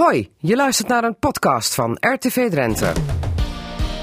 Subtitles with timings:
[0.00, 2.92] Hoi, je luistert naar een podcast van RTV Drenthe.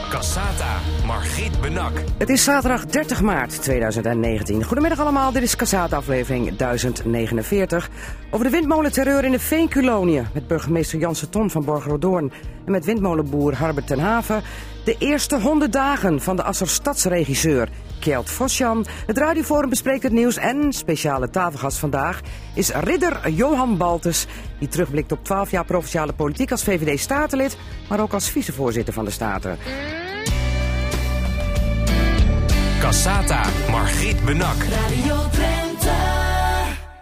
[0.10, 1.92] Cassata, Margriet Benak.
[2.17, 4.64] Het is zaterdag 30 maart 2019.
[4.64, 7.90] Goedemiddag allemaal, dit is Cassata aflevering 1049
[8.30, 12.32] over de windmolenterreur in de Veenkulonië met burgemeester Janse Ton van Borgerodoorn
[12.66, 14.42] en met windmolenboer Harbert ten Haven.
[14.86, 17.70] De eerste 100 dagen van de Asser stadsregisseur
[18.02, 18.86] Kjeld Vosjan.
[19.06, 22.22] Het radioforum bespreekt het nieuws en speciale tafelgast vandaag
[22.56, 24.28] is ridder Johan Baltes,
[24.60, 27.58] die terugblikt op 12 jaar provinciale politiek als VVD-statenlid,
[27.90, 29.58] maar ook als vicevoorzitter van de Staten.
[32.80, 34.56] Cassata, Margriet Benak.
[34.64, 35.92] Radio Drenthe.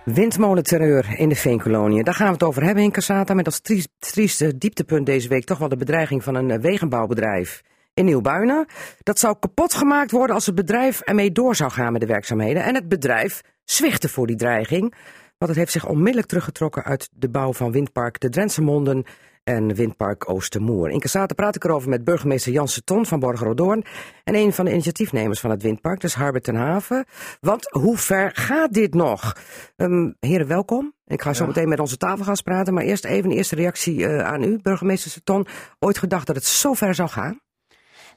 [0.05, 2.03] Windmolenterreur in de Veenkolonie.
[2.03, 3.33] Daar gaan we het over hebben in Cassata.
[3.33, 7.61] Met als triest- trieste dieptepunt deze week toch wel de bedreiging van een eh, wegenbouwbedrijf
[7.99, 8.65] in Nieuwbuinen.
[9.03, 12.63] Dat zou kapot gemaakt worden als het bedrijf ermee door zou gaan met de werkzaamheden.
[12.63, 14.93] En het bedrijf zwichtte voor die dreiging.
[15.37, 19.05] Want het heeft zich onmiddellijk teruggetrokken uit de bouw van windpark De Drentse Monden
[19.43, 20.89] en windpark Oostermoer.
[20.89, 23.83] In Cassata praat ik erover met burgemeester Janse Ton van Borgerodoorn
[24.23, 27.05] en een van de initiatiefnemers van het windpark, dus Harbert ten Haven.
[27.39, 29.35] Want hoe ver gaat dit nog?
[29.75, 30.93] Ehm, heren, welkom.
[31.05, 34.25] Ik ga zo meteen met onze tafelgast praten, maar eerst even een eerste reactie eh,
[34.25, 35.47] aan u, burgemeester Ton.
[35.79, 37.39] Ooit gedacht dat het zo ver zou gaan?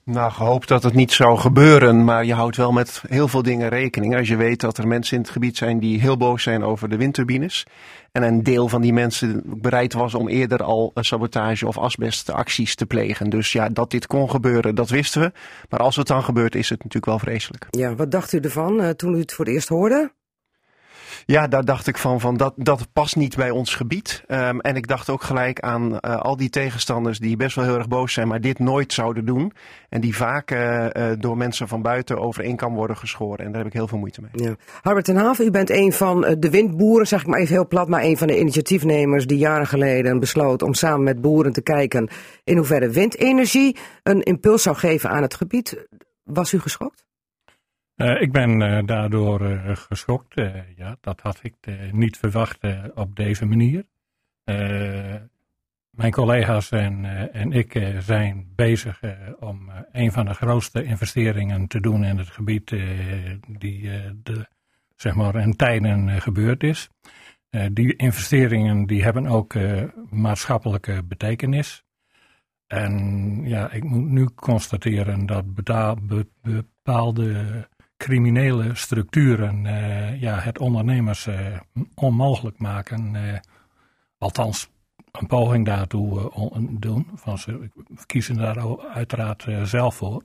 [0.04, 3.68] Nou, gehoopt dat het niet zou gebeuren, maar je houdt wel met heel veel dingen
[3.68, 4.16] rekening.
[4.16, 6.88] Als je weet dat er mensen in het gebied zijn die heel boos zijn over
[6.88, 7.66] de windturbines.
[8.12, 12.86] En een deel van die mensen bereid was om eerder al sabotage of asbestacties te
[12.86, 13.30] plegen.
[13.30, 15.32] Dus ja, dat dit kon gebeuren, dat wisten we.
[15.68, 17.66] Maar als het dan gebeurt, is het natuurlijk wel vreselijk.
[17.70, 20.12] Ja, wat dacht u ervan eh, toen u het voor het eerst hoorde?
[21.26, 24.22] Ja, daar dacht ik van, van dat, dat past niet bij ons gebied.
[24.26, 27.76] Ehm, en ik dacht ook gelijk aan eh, al die tegenstanders die best wel heel
[27.76, 29.52] erg boos zijn, maar dit nooit zouden doen.
[29.88, 33.44] En die vaak eh, eh, door mensen van buiten overeen kan worden geschoren.
[33.44, 34.48] En daar heb ik heel veel moeite mee.
[34.48, 34.56] Ja.
[34.80, 37.88] Harbert ten Haven, u bent een van de windboeren, zeg ik maar even heel plat,
[37.88, 42.10] maar een van de initiatiefnemers die jaren geleden besloot om samen met boeren te kijken
[42.44, 45.86] in hoeverre windenergie een impuls zou geven aan het gebied.
[46.24, 47.04] Was u geschokt?
[48.02, 50.34] Eh, ik ben eh, daardoor eh, geschokt.
[50.76, 51.54] Ja, dat had ik
[51.92, 52.58] niet verwacht
[52.94, 53.84] op deze manier.
[55.90, 59.00] Mijn collega's en, en ik zijn bezig
[59.40, 62.70] om een van de grootste investeringen te doen in het gebied
[63.48, 63.90] die
[64.22, 64.46] de,
[64.96, 66.88] zeg maar in tijden gebeurd is.
[67.72, 69.54] Die investeringen die hebben ook
[70.10, 71.84] maatschappelijke betekenis.
[72.66, 75.54] En ja, ik moet nu constateren dat
[76.42, 77.68] bepaalde
[78.02, 81.36] criminele structuren eh, ja, het ondernemers eh,
[81.94, 83.16] onmogelijk maken.
[83.16, 83.38] eh,
[84.18, 84.70] althans,
[85.12, 86.32] een poging daartoe
[86.70, 87.06] doen.
[87.14, 87.70] Van ze
[88.06, 90.22] kiezen daar uiteraard zelf voor.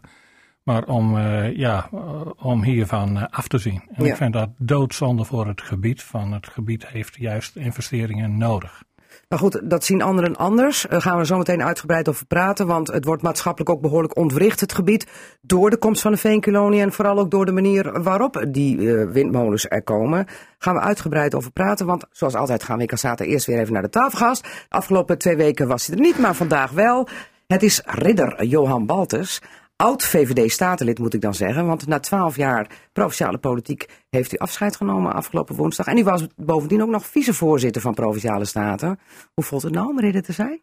[0.64, 1.18] Maar om,
[1.50, 1.90] ja,
[2.38, 3.82] om hiervan af te zien.
[3.94, 4.10] En Ja.
[4.12, 6.04] ik vind dat doodzonde voor het gebied.
[6.04, 8.84] Van het gebied heeft juist investeringen nodig.
[9.28, 10.86] Maar goed, dat zien anderen anders.
[10.90, 14.60] Daar gaan we zo meteen uitgebreid over praten, want het wordt maatschappelijk ook behoorlijk ontwricht,
[14.60, 15.08] het gebied,
[15.42, 19.12] door de komst van de veenkolonie en vooral ook door de manier waarop die eh,
[19.12, 20.28] windmolens er komen.
[20.58, 23.74] Gaan we uitgebreid over praten, want zoals altijd gaan we in Cassata eerst weer even
[23.74, 24.44] naar de tafelgast.
[24.44, 27.08] De afgelopen twee weken was hij er niet, maar vandaag wel.
[27.48, 29.42] Het is ridder Johan Baltes.
[29.78, 34.76] Oud VVD-statenlid moet ik dan zeggen, want na twaalf jaar provinciale politiek heeft u afscheid
[34.76, 35.88] genomen afgelopen woensdag.
[35.88, 39.00] En u was bovendien ook nog vicevoorzitter van Provinciale Staten.
[39.34, 40.62] Hoe voelt het nou om ridder te zijn?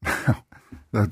[0.90, 1.02] Eh,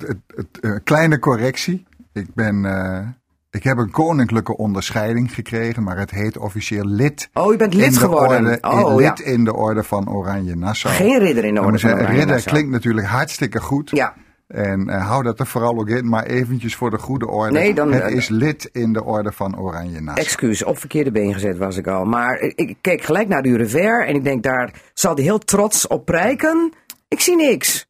[0.84, 1.86] kleine correctie.
[2.12, 3.08] Ik, ben, eh,
[3.50, 7.28] ik heb een koninklijke onderscheiding gekregen, maar het heet officieel lid.
[7.32, 8.44] Oh, u bent lid de geworden.
[8.44, 9.08] Orde, oh, ja.
[9.08, 10.94] lid in de orde van Oranje Nassau.
[10.94, 12.54] Geen ridder in de orde van Oranje Ridder Nassau.
[12.54, 13.90] klinkt natuurlijk hartstikke goed.
[13.90, 14.14] Ja,
[14.46, 17.52] En eh, hou dat er vooral ook in, maar eventjes voor de goede orde.
[17.52, 20.26] Nee, dan, het eh, is lid in de orde van Oranje Nassau.
[20.26, 22.04] excuus, op verkeerde been gezet was ik al.
[22.04, 25.38] Maar ik, ik keek gelijk naar de revers en ik denk, daar zal hij heel
[25.38, 26.72] trots op prijken.
[27.08, 27.86] Ik zie niks.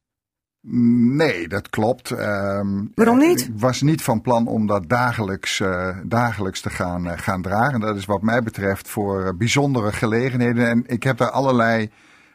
[0.68, 2.10] Nee, dat klopt.
[2.10, 3.40] Ehm, Waarom niet?
[3.40, 7.80] Ik was niet van plan om dat dagelijks, eh, dagelijks te gaan, eh, gaan dragen.
[7.80, 10.68] Dat is wat mij betreft voor eh, bijzondere gelegenheden.
[10.68, 11.90] En ik heb daar allerlei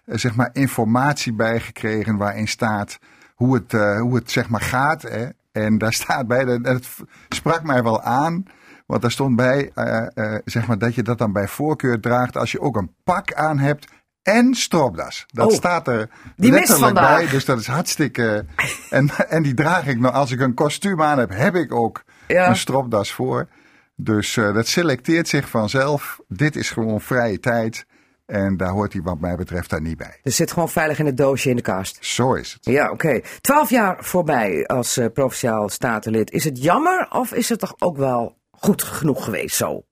[0.06, 3.00] eh, zeg maar, informatie bij gekregen waarin staat
[3.42, 5.02] hoe het, eh, hoe het zeg maar, gaat.
[5.02, 5.28] Hè.
[5.52, 7.00] En daar staat bij, v-
[7.30, 8.44] sprak mij wel aan.
[8.86, 12.38] Want daar stond bij eh, eh, zeg maar, dat je dat dan bij voorkeur draagt
[12.38, 13.88] als je ook een pak aan hebt
[14.24, 15.26] en stropdas.
[15.28, 17.28] Dat Oh, staat er letterlijk bij.
[17.28, 18.46] Dus dat is hartstikke.
[18.90, 20.12] En, en die draag ik nog.
[20.14, 22.48] Als ik een kostuum aan heb, heb ik ook Ja.
[22.50, 23.48] een stropdas voor.
[23.96, 26.20] Dus dat selecteert zich vanzelf.
[26.28, 27.86] Dit is gewoon vrije tijd.
[28.32, 30.20] En daar hoort hij wat mij betreft daar niet bij.
[30.22, 31.98] Dus zit gewoon veilig in het doosje in de kast.
[32.06, 32.66] Zo is het.
[32.66, 33.22] Ja, oké.
[33.42, 36.32] Twaalf jaar voorbij als eh, provinciaal statenlid.
[36.32, 39.84] Is het jammer of is het toch ook wel goed genoeg geweest zo?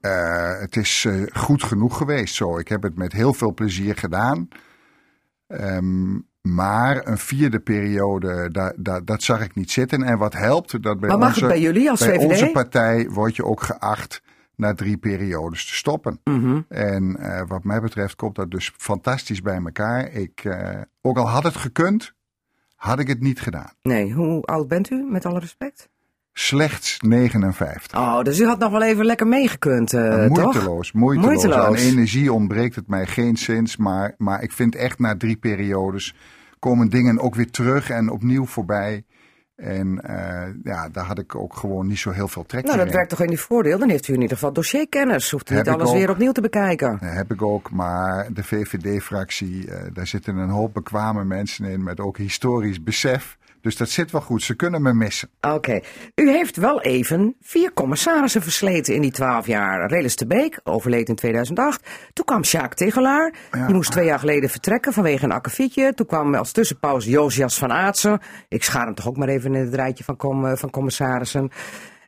[0.00, 2.58] Eh, het is eh, goed genoeg geweest zo.
[2.58, 4.48] Ik heb het met heel veel plezier gedaan.
[5.46, 8.50] Ehm, Maar een vierde periode,
[9.04, 10.02] dat zag ik niet zitten.
[10.02, 12.24] En wat helpt, dat bij, Maar mag onze, het bij jullie als bij VVD?
[12.24, 14.22] onze partij word je ook geacht
[14.60, 16.20] na drie periodes te stoppen.
[16.24, 16.60] Mhm.
[16.68, 20.12] En eh, wat mij betreft komt dat dus fantastisch bij elkaar.
[20.12, 22.12] Ik, eh, ook al had het gekund,
[22.74, 23.72] had ik het niet gedaan.
[23.82, 25.88] Nee, hoe oud bent u, met alle respect?
[26.32, 27.98] Slechts 59.
[27.98, 30.28] Oh, dus u had nog wel even lekker meegekund, toch?
[30.28, 31.34] moeiteloos, moeiteloos.
[31.34, 31.66] Moeiteloos.
[31.66, 33.76] Aan energie ontbreekt het mij geen zins.
[33.76, 36.14] Maar, maar ik vind echt na drie periodes
[36.58, 39.04] komen dingen ook weer terug en opnieuw voorbij.
[39.60, 42.84] En eh, ja, daar had ik ook gewoon niet zo heel veel trek Nou, meer
[42.84, 42.98] dat in.
[42.98, 43.78] werkt toch in uw voordeel?
[43.78, 45.30] Dan heeft u in ieder geval dossierkennis.
[45.30, 45.94] Hoeft u niet alles ook.
[45.94, 46.98] weer opnieuw te bekijken.
[47.00, 51.82] Dat heb ik ook, maar de VVD-fractie, eh, daar zitten een hoop bekwame mensen in
[51.82, 53.38] met ook historisch besef.
[53.60, 54.42] Dus dat zit wel goed.
[54.42, 55.30] Ze kunnen me missen.
[55.40, 55.80] Oké.
[56.14, 59.88] U heeft wel even vier commissarissen versleten in die twaalf jaar.
[59.88, 61.88] Relis de Beek, overleed in 2008.
[62.12, 63.34] Toen kwam Sjaak Tegelaar.
[63.52, 63.66] Ja.
[63.66, 65.94] Die moest twee jaar geleden vertrekken vanwege een akkefietje.
[65.94, 68.20] Toen kwam als tussenpauze Josias van Aartsen.
[68.48, 71.50] Ik schaar hem toch ook maar even in het rijtje van, com- eh, van commissarissen.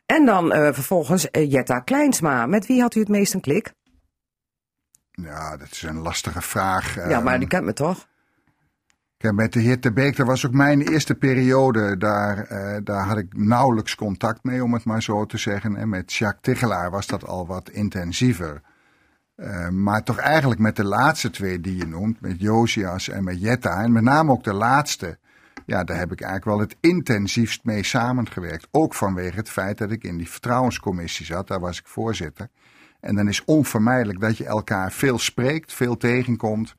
[0.05, 2.45] En dan eh, vervolgens eh, Jetta Kleinsma.
[2.45, 3.73] Met wie had u het meest een klik?
[5.11, 6.95] Ja, dat is een lastige vraag.
[6.95, 8.07] ja, Ehm, maar die kent me toch?
[9.23, 11.97] Kijk, met de heer Ter Beek, dat was ook mijn eerste periode.
[11.97, 15.75] Daar, eh, daar had ik nauwelijks contact mee, om het maar zo te zeggen.
[15.75, 18.61] En met Jacques Tigelaar was dat al wat intensiever.
[19.35, 23.41] Eh, maar toch eigenlijk met de laatste twee die je noemt, met Josias en met
[23.41, 23.81] Jetta.
[23.81, 25.17] En met name ook de laatste.
[25.65, 28.67] Ja, daar heb ik eigenlijk wel het intensiefst mee samengewerkt.
[28.71, 31.47] Ook vanwege het feit dat ik in die vertrouwenscommissie zat.
[31.47, 32.47] Daar was ik voorzitter.
[32.99, 36.75] En dan is onvermijdelijk dat je elkaar veel spreekt, veel tegenkomt.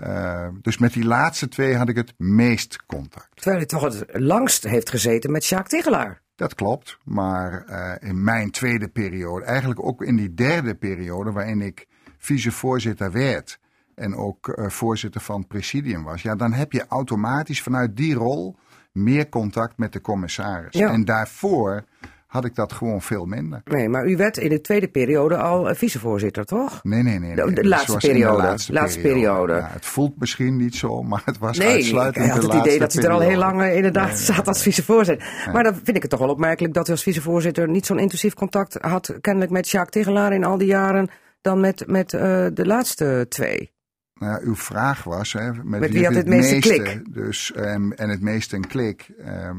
[0.00, 3.28] Eh, dus met die laatste twee had ik het meest contact.
[3.34, 6.22] Terwijl u toch het langst heeft gezeten met Sjaak Tegelaar.
[6.34, 11.60] Dat klopt, maar eh, in mijn tweede periode, eigenlijk ook in die derde periode waarin
[11.60, 11.86] ik
[12.18, 13.58] vicevoorzitter werd
[13.94, 18.14] en ook eh, voorzitter van het presidium was, ja, dan heb je automatisch vanuit die
[18.14, 18.56] rol
[18.92, 20.78] meer contact met de commissaris.
[20.78, 20.90] Ja.
[20.90, 21.84] En daarvoor
[22.30, 23.60] had ik dat gewoon veel minder.
[23.64, 26.80] Nee, maar u werd in de tweede periode al eh, vicevoorzitter, toch?
[26.84, 27.34] Nee, nee, nee.
[27.34, 27.54] De- nee.
[27.54, 28.42] de Dat laatste in de periode.
[28.42, 29.00] laatste, periode.
[29.00, 29.52] periode.
[29.54, 32.56] Ja, het voelt misschien niet zo, maar het was Nee, ik uitsluitend had de het
[32.66, 33.46] idee dat u er al heel periode.
[33.56, 35.48] lang eh, inderdaad Nee, zat als vicevoorzitter.
[35.52, 38.34] Maar dan vind ik het toch wel opmerkelijk dat u als vicevoorzitter niet zo'n intensief
[38.34, 41.08] contact had, kennelijk met Jacques Tegelaar in al die jaren,
[41.40, 43.72] dan met, met eh, de laatste twee.
[44.14, 47.14] Nou ja, uw vraag was, hè, met, wie had het meeste klik?
[47.14, 49.10] Dus, ehm, en het meeste een klik.
[49.24, 49.56] ehm,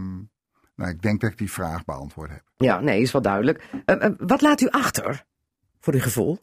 [0.76, 2.42] nou, ik denk dat ik die vraag beantwoord heb.
[2.58, 3.64] Ja, nee, is wel duidelijk.
[3.86, 5.24] Eh, eh, wat laat u achter,
[5.80, 6.40] voor uw gevoel?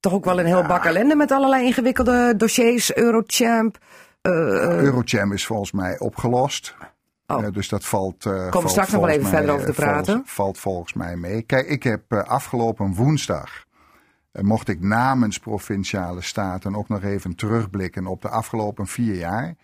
[0.00, 3.78] Toch ook wel een heel bak ellende met allerlei ingewikkelde dossiers, Eurochamp.
[4.22, 4.32] eh,
[4.82, 6.74] Eurochamp is volgens mij opgelost.
[7.26, 7.46] Oh.
[7.52, 8.26] Dus dat valt.
[8.26, 10.22] eh, we valt straks nog wel even mij, verder over te praten.
[10.24, 11.42] valt volgens mij mee.
[11.42, 13.64] Kijk, ik heb afgelopen woensdag.
[14.32, 19.54] mocht ik namens provinciale staten ook nog even terugblikken op de afgelopen vier jaar.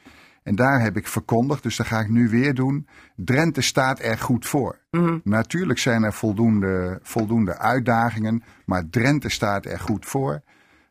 [0.46, 2.86] En daar heb ik verkondigd, dus dat ga ik nu weer doen.
[3.16, 4.78] Drenthe staat er goed voor.
[4.90, 5.18] Mhm.
[5.24, 10.40] Natuurlijk zijn er voldoende, voldoende uitdagingen, maar Drenthe staat er goed voor.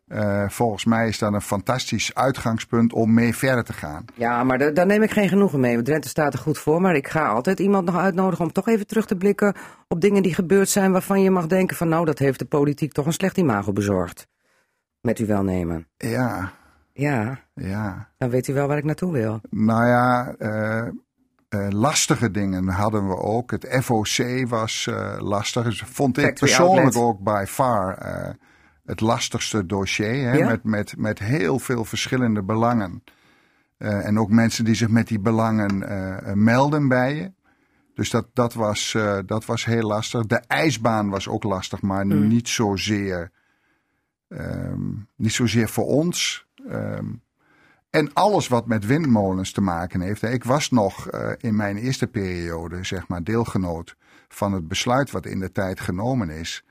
[0.07, 4.05] Eh, volgens mij is dat een fantastisch uitgangspunt om mee verder te gaan.
[4.13, 5.81] Ja, maar da- daar neem ik geen genoegen mee.
[5.81, 6.81] Drenthe staat er goed voor.
[6.81, 9.55] Maar ik ga altijd iemand nog uitnodigen om toch even terug te blikken
[9.87, 12.91] op dingen die gebeurd zijn waarvan je mag denken van nou, dat heeft de politiek
[12.91, 14.27] toch een slecht imago bezorgd.
[15.01, 15.87] Met uw welnemen.
[15.97, 16.51] Ja,
[16.97, 18.09] Ja, ja.
[18.17, 19.41] dan weet u wel waar ik naartoe wil.
[19.49, 20.87] Nou ja, eh,
[21.49, 23.51] eh, lastige dingen hadden we ook.
[23.51, 25.63] Het FOC was eh, lastig.
[25.63, 27.03] Dus vond ik persoonlijk outlet.
[27.03, 27.97] ook by far
[28.85, 30.29] het lastigste dossier.
[30.29, 30.37] Hè?
[30.37, 30.47] Ja?
[30.47, 33.03] Met, met, met heel veel verschillende belangen.
[33.77, 35.83] En ook mensen die zich met die belangen
[36.43, 37.31] melden bij je.
[37.93, 40.25] Dus dat, dat, was, dat was heel lastig.
[40.25, 42.27] De ijsbaan was ook lastig, maar Mm.
[42.27, 43.31] niet zozeer,
[44.27, 44.81] ehm,
[45.15, 46.44] niet zozeer voor ons.
[46.69, 47.05] Ehm,
[47.89, 50.23] en alles wat met windmolens te maken heeft.
[50.23, 53.95] Ik was nog eh, in mijn eerste periode, zeg maar, deelgenoot
[54.27, 56.63] van het besluit wat in de tijd genomen is.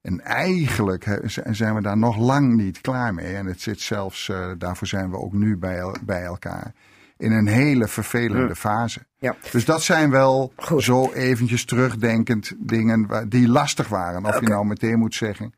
[0.00, 3.34] En eigenlijk zijn we daar nog lang niet klaar mee.
[3.34, 6.72] En het zit zelfs, eh, daarvoor zijn we ook nu bij, bij elkaar,
[7.16, 9.06] in een hele vervelende fase.
[9.16, 9.36] Ja.
[9.50, 10.82] Dus dat zijn wel Goed.
[10.82, 14.24] zo eventjes terugdenkend dingen die lastig waren.
[14.24, 15.54] Of je nou meteen moet zeggen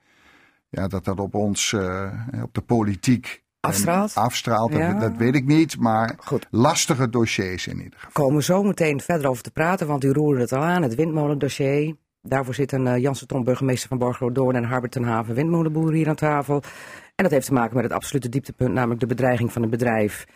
[0.71, 4.15] ja, dat dat op ons, eh, op de politiek Afstraalt?
[4.15, 4.73] afstraalt.
[4.73, 4.93] Ja.
[4.93, 6.47] Dat, dat weet ik niet, maar Goed.
[6.51, 8.25] lastige dossiers in ieder geval.
[8.25, 11.97] Komen zo meteen verder over te praten, want u roerde het al aan, het windmolendossier.
[12.23, 16.15] Daarvoor zitten uh, Janssen Tom, burgemeester van Borgerdoorn en Harbert ten Haven, windmolenboer hier aan
[16.15, 16.63] tafel.
[17.15, 20.27] En dat heeft te maken met het absolute dieptepunt, namelijk de bedreiging van een bedrijf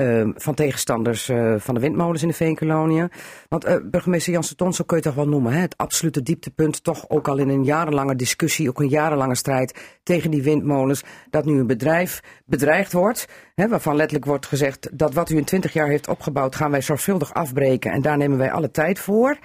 [0.00, 3.10] uh, van tegenstanders uh, van de windmolens in de Veenkoloniën.
[3.48, 5.60] Want uh, burgemeester Janssen Ton, zo kun je toch wel noemen, hè?
[5.60, 10.30] het absolute dieptepunt, toch ook al in een jarenlange discussie, ook een jarenlange strijd tegen
[10.30, 15.30] die windmolens, dat nu een bedrijf bedreigd wordt, hè, waarvan letterlijk wordt gezegd dat wat
[15.30, 18.70] u in twintig jaar heeft opgebouwd, gaan wij zorgvuldig afbreken en daar nemen wij alle
[18.70, 19.38] tijd voor.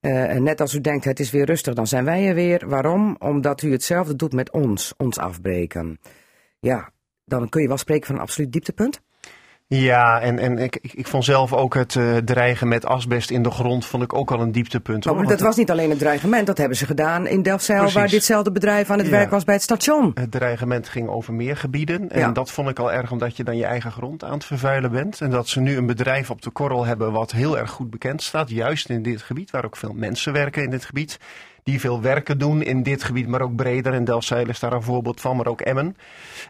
[0.00, 2.68] Uh, en net als u denkt, het is weer rustig, dan zijn wij er weer.
[2.68, 3.16] Waarom?
[3.18, 6.00] Omdat u hetzelfde doet met ons, ons afbreken.
[6.60, 6.90] Ja,
[7.24, 9.00] dan kun je wel spreken van een absoluut dieptepunt.
[9.68, 13.50] Ja, en, en ik, ik vond zelf ook het uh, dreigen met asbest in de
[13.50, 15.04] grond vond ik ook al een dieptepunt.
[15.04, 18.08] Maar, maar dat was niet alleen het dreigement, dat hebben ze gedaan in Delfzijl, waar
[18.08, 19.12] ditzelfde bedrijf aan het ja.
[19.12, 20.10] werk was bij het station.
[20.14, 22.32] Het dreigement ging over meer gebieden en ja.
[22.32, 25.20] dat vond ik al erg omdat je dan je eigen grond aan het vervuilen bent.
[25.20, 28.22] En dat ze nu een bedrijf op de korrel hebben wat heel erg goed bekend
[28.22, 31.18] staat, juist in dit gebied, waar ook veel mensen werken in dit gebied
[31.66, 33.92] die veel werken doen in dit gebied, maar ook breder.
[33.92, 35.96] En Delfzijl is daar een voorbeeld van, maar ook Emmen.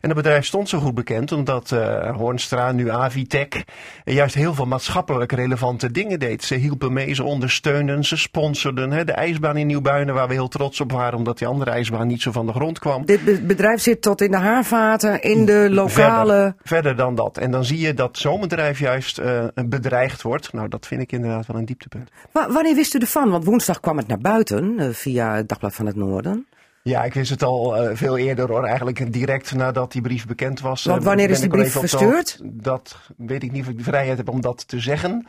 [0.00, 3.64] En het bedrijf stond zo goed bekend omdat uh, Hoornstra, nu Avitech,
[4.04, 6.44] juist heel veel maatschappelijk relevante dingen deed.
[6.44, 8.90] Ze hielpen mee, ze ondersteunden, ze sponsorden.
[8.90, 12.06] Hè, de ijsbaan in Nieuwbuinen, waar we heel trots op waren, omdat die andere ijsbaan
[12.06, 13.06] niet zo van de grond kwam.
[13.06, 16.34] Dit bedrijf zit tot in de haarvaten, in de lokale...
[16.34, 17.38] Verder, verder dan dat.
[17.38, 20.52] En dan zie je dat zo'n bedrijf juist uh, bedreigd wordt.
[20.52, 22.10] Nou, dat vind ik inderdaad wel een dieptepunt.
[22.32, 23.30] W wanneer wist u ervan?
[23.30, 26.46] Want woensdag kwam het naar buiten, uh, via het Dagblad van het Noorden.
[26.82, 28.64] Ja, ik wist het al uh, veel eerder hoor.
[28.64, 30.84] Eigenlijk direct nadat die brief bekend was.
[30.84, 32.40] Want wanneer is die brief verstuurd?
[32.42, 35.26] Dat weet ik niet of ik de vrijheid heb om dat te zeggen.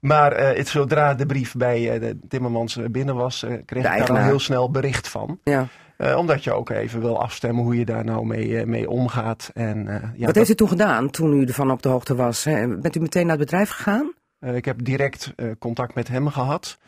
[0.00, 4.10] Maar uh, het, zodra de brief bij uh, de Timmermans binnen was, kreeg ik daar
[4.10, 5.38] al heel snel bericht van.
[5.44, 5.68] Ja.
[6.16, 9.50] omdat je ook even wil afstemmen hoe je daar nou mee, mee omgaat.
[9.54, 10.34] En, ja, Wat dat...
[10.34, 12.44] heeft u toen gedaan toen u ervan op de hoogte was?
[12.44, 12.78] Hè?
[12.78, 14.12] Bent u meteen naar het bedrijf gegaan?
[14.40, 16.78] ik heb direct contact met hem gehad.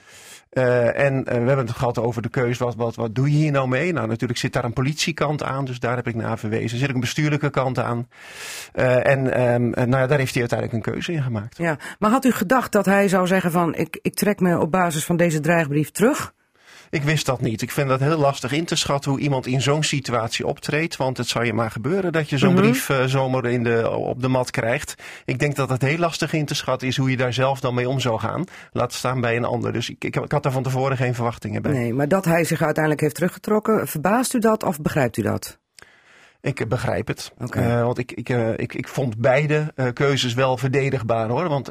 [0.52, 3.36] Uh, en uh, we hebben het gehad over de keuze, wat, wat, wat doe je
[3.36, 3.92] hier nou mee?
[3.92, 6.70] Nou, natuurlijk zit daar een politiekant aan, dus daar heb ik naar verwezen.
[6.70, 8.08] Er zit ook een bestuurlijke kant aan.
[8.74, 11.58] Uh, en um, nou ja, daar heeft hij uiteindelijk een keuze in gemaakt.
[11.58, 14.70] Ja, maar had u gedacht dat hij zou zeggen van, ik, ik trek me op
[14.70, 16.32] basis van deze dreigbrief terug?
[16.90, 17.62] Ik wist dat niet.
[17.62, 20.96] Ik vind dat heel lastig in te schatten hoe iemand in zo'n situatie optreedt.
[20.96, 22.64] Want het zou je maar gebeuren dat je zo'n mm -hmm.
[22.64, 24.94] brief uh, zomaar in de, op de mat krijgt.
[25.24, 27.74] Ik denk dat het heel lastig in te schatten is hoe je daar zelf dan
[27.74, 28.44] mee om zou gaan.
[28.72, 29.72] Laat staan bij een ander.
[29.72, 31.72] Dus ik, ik, ik had daar van tevoren geen verwachtingen bij.
[31.72, 35.58] Nee, maar dat hij zich uiteindelijk heeft teruggetrokken, verbaast u dat of begrijpt u dat?
[36.40, 37.32] Ik begrijp het.
[37.38, 37.76] Okay.
[37.76, 41.48] Uh, want ik, ik, uh, ik, ik vond beide uh, keuzes wel verdedigbaar hoor.
[41.48, 41.70] Want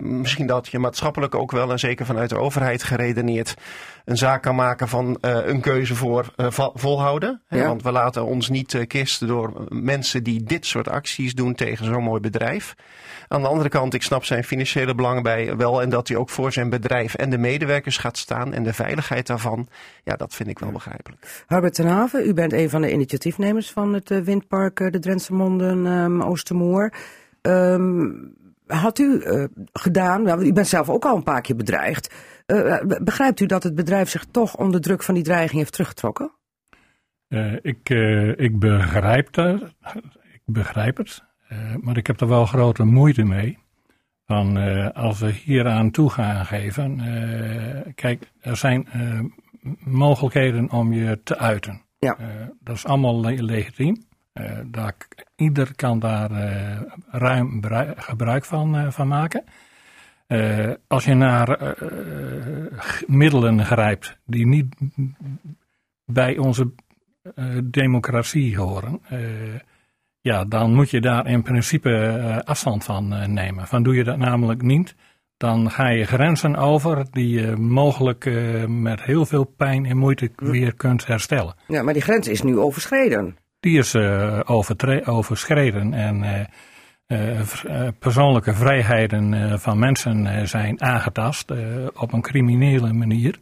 [0.00, 3.54] misschien dat je maatschappelijk ook wel, en zeker vanuit de overheid geredeneerd,
[4.04, 6.32] een zaak kan maken van een keuze voor
[6.74, 7.42] volhouden.
[7.48, 7.66] Ja.
[7.66, 12.02] Want we laten ons niet kisten door mensen die dit soort acties doen tegen zo'n
[12.02, 12.74] mooi bedrijf.
[13.28, 15.82] Aan de andere kant, ik snap zijn financiële belangen bij wel.
[15.82, 18.52] En dat hij ook voor zijn bedrijf en de medewerkers gaat staan.
[18.52, 19.68] En de veiligheid daarvan.
[20.04, 21.44] Ja, dat vind ik wel begrijpelijk.
[21.46, 25.86] Herbert ten Haven, u bent een van de initiatiefnemers van het windpark de Drentse Monden
[25.86, 26.92] um, Oostermoer.
[27.42, 28.34] Um,
[28.70, 32.14] had u uh, gedaan, nou, u bent zelf ook al een paar keer bedreigd.
[32.46, 36.32] Uh, begrijpt u dat het bedrijf zich toch onder druk van die dreiging heeft teruggetrokken?
[37.28, 37.88] Uh, ik,
[38.36, 39.62] ik begrijp dat.
[40.32, 41.22] Ik begrijp het.
[41.80, 43.58] Maar ik heb er wel grote moeite mee.
[44.26, 44.56] Van,
[44.94, 47.00] als we hier aan toe gaan geven.
[47.94, 48.88] Kijk, er zijn
[49.78, 51.82] mogelijkheden om je te uiten.
[51.98, 52.16] Ja.
[52.60, 54.08] dat is allemaal le legitiem.
[54.64, 54.94] Daar,
[55.36, 56.30] ieder kan daar
[57.10, 57.62] ruim
[57.96, 59.44] gebruik van, van maken.
[60.86, 61.76] als je naar
[63.06, 64.74] middelen grijpt die niet
[66.04, 66.70] bij onze
[67.64, 69.00] democratie horen
[70.20, 73.66] ja, dan moet je daar in principe afstand van nemen.
[73.66, 74.94] Van doe je dat namelijk niet,
[75.36, 80.30] dan ga je grenzen over die je mogelijk uh, met heel veel pijn en moeite
[80.36, 81.54] weer kunt herstellen.
[81.66, 83.36] Ja, maar die grens is nu overschreden.
[83.60, 83.96] Die is
[85.04, 86.46] overschreden en
[87.98, 91.50] persoonlijke vrijheden van mensen zijn aangetast
[91.94, 93.38] op een criminele manier.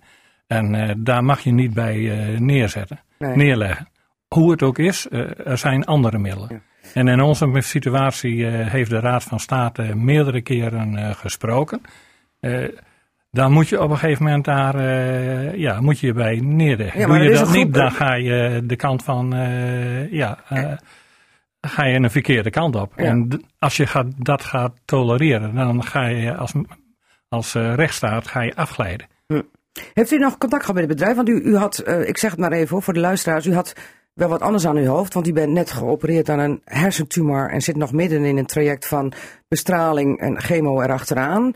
[0.47, 1.97] En daar mag je niet bij
[2.39, 3.37] neerzetten, nee.
[3.37, 3.89] neerleggen.
[4.29, 5.07] Hoe het ook is,
[5.45, 6.49] er zijn andere middelen.
[6.51, 6.61] Ja.
[6.95, 11.81] En in onze situatie heeft de Raad van State meerdere keren gesproken.
[13.39, 14.77] Uh, dan moet je op een gegeven moment daar
[15.57, 17.01] ja, moet je bij neerleggen.
[17.01, 19.31] Ja, Doe je dat niet, dan ga je de kant van
[20.11, 20.39] ja,
[21.61, 22.93] ga je een verkeerde kant op.
[22.97, 23.05] Ja.
[23.05, 26.53] En als je gaat, dat gaat tolereren, dan ga je als,
[27.29, 29.07] als rechtsstaat ga je afglijden.
[29.27, 29.43] Hm.
[29.95, 31.17] Heeft u nog contact gehad met het bedrijf?
[31.17, 33.75] Want u, u had, ik zeg het maar even voor de luisteraars, u had
[34.19, 37.61] wel wat anders aan uw hoofd, want u bent net geopereerd aan een hersentumor en
[37.61, 39.13] zit nog midden in een traject van
[39.49, 41.55] bestraling en chemo erachteraan.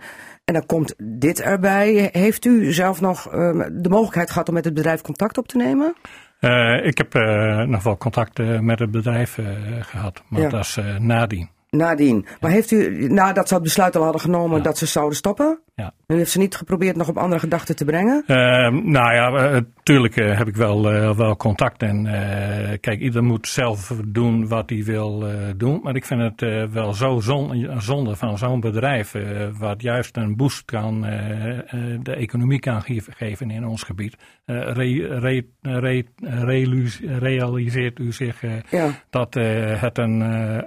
[0.52, 2.09] En dan komt dit erbij.
[2.12, 3.32] Heeft u zelf nog uh,
[3.73, 5.94] de mogelijkheid gehad om met het bedrijf contact op te nemen?
[6.40, 9.38] Uh, ik heb uh, nog wel contact met het bedrijf
[9.80, 10.49] gehad, maar ja.
[10.49, 11.49] dat is nadien.
[11.71, 12.26] Nadien.
[12.40, 14.62] Maar heeft u, nadat ze het besluit al hadden genomen Ja.
[14.62, 15.59] dat ze zouden stoppen?
[15.82, 15.92] Ja.
[16.06, 18.24] U heeft ze niet geprobeerd nog op andere gedachten te brengen?
[18.26, 19.28] Ehm, nou ja,
[19.76, 21.82] natuurlijk heb ik wel, eh, wel contact.
[21.82, 25.80] En eh, kijk, ieder moet zelf doen wat hij wil eh, doen.
[25.82, 29.14] Maar ik vind het eh, wel zo zon, zonde van zo'n bedrijf.
[29.14, 29.22] eh,
[29.58, 31.64] wat juist een boost kan, eh, eh,
[32.02, 34.16] de economie kan ge- geven in ons gebied.
[34.44, 38.88] Eh, re- re- re- realis- realiseert u zich eh, Ja.
[39.11, 40.20] dat eh, het een,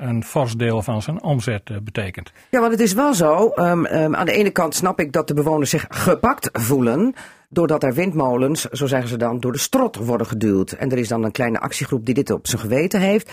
[0.08, 2.32] een fors deel van zijn omzet betekent.
[2.52, 3.50] Ja, want het is wel zo.
[3.50, 7.14] ehm, ehm, aan de ene kant snap ik dat de bewoners zich gepakt voelen.
[7.50, 10.72] Doordat er windmolens, zo zeggen ze dan, door de strot worden geduwd.
[10.72, 13.32] En er is dan een kleine actiegroep die dit op zijn geweten heeft.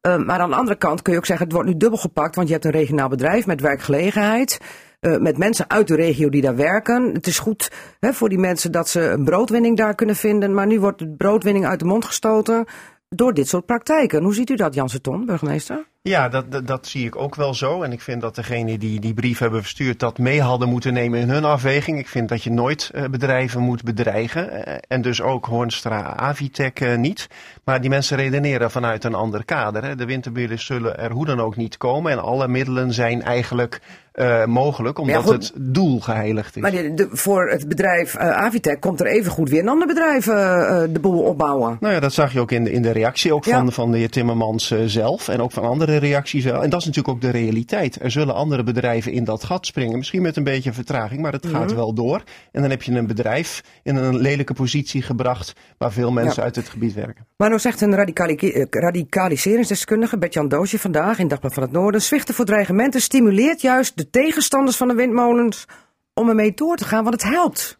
[0.00, 2.34] Ehm, maar aan de andere kant kun je ook zeggen, het wordt nu dubbel gepakt.
[2.34, 4.60] Want je hebt een regionaal bedrijf met werkgelegenheid.
[5.04, 7.10] Eh, met mensen uit de regio die daar werken.
[7.12, 7.70] Het is goed
[8.00, 10.54] hè, voor die mensen dat ze een broodwinning daar kunnen vinden.
[10.54, 12.64] Maar nu wordt de broodwinning uit de mond gestoten
[13.08, 14.22] door dit soort praktijken.
[14.22, 15.86] Hoe ziet u dat, Jan Ton, burgemeester?
[16.02, 17.82] Ja, dat, dat, zie ik ook wel zo.
[17.82, 21.20] En ik vind dat degenen die die brief hebben verstuurd dat mee hadden moeten nemen
[21.20, 21.98] in hun afweging.
[21.98, 24.64] Ik vind dat je nooit eh, bedrijven moet bedreigen.
[24.64, 27.28] Eh, en dus ook Hoornstra Avitec niet.
[27.64, 29.96] Maar die mensen redeneren vanuit een ander kader.
[29.96, 32.12] De winterburen zullen er hoe dan ook niet komen.
[32.12, 33.80] En alle middelen zijn eigenlijk
[34.14, 35.32] eh, mogelijk, omdat goed.
[35.32, 36.62] het doel geheiligd is.
[36.62, 40.26] Maar de, de- voor het bedrijf Avitec komt er even goed weer een ander bedrijf
[40.26, 41.76] eh, de boel opbouwen.
[41.80, 43.58] Nou ja, dat zag je ook in de, in de reactie ook Ja.
[43.58, 46.62] van, van de heer Timmermans zelf en ook van andere reacties wel.
[46.62, 48.02] En dat is natuurlijk ook de realiteit.
[48.02, 51.46] Er zullen andere bedrijven in dat gat springen, misschien met een beetje vertraging, maar het
[51.46, 51.74] gaat Mhm.
[51.74, 52.22] wel door.
[52.52, 56.42] En dan heb je een bedrijf in een lelijke positie gebracht waar veel mensen Ja.
[56.42, 57.26] uit het gebied werken.
[57.36, 62.34] Maar nou zegt een radicali- radicaliseringsdeskundige, Bert-Jan Doosje vandaag in Dagblad van het Noorden, zwichten
[62.34, 65.66] voor dreigementen stimuleert juist de tegenstanders van de windmolens
[66.14, 67.78] om ermee door te gaan, want het helpt.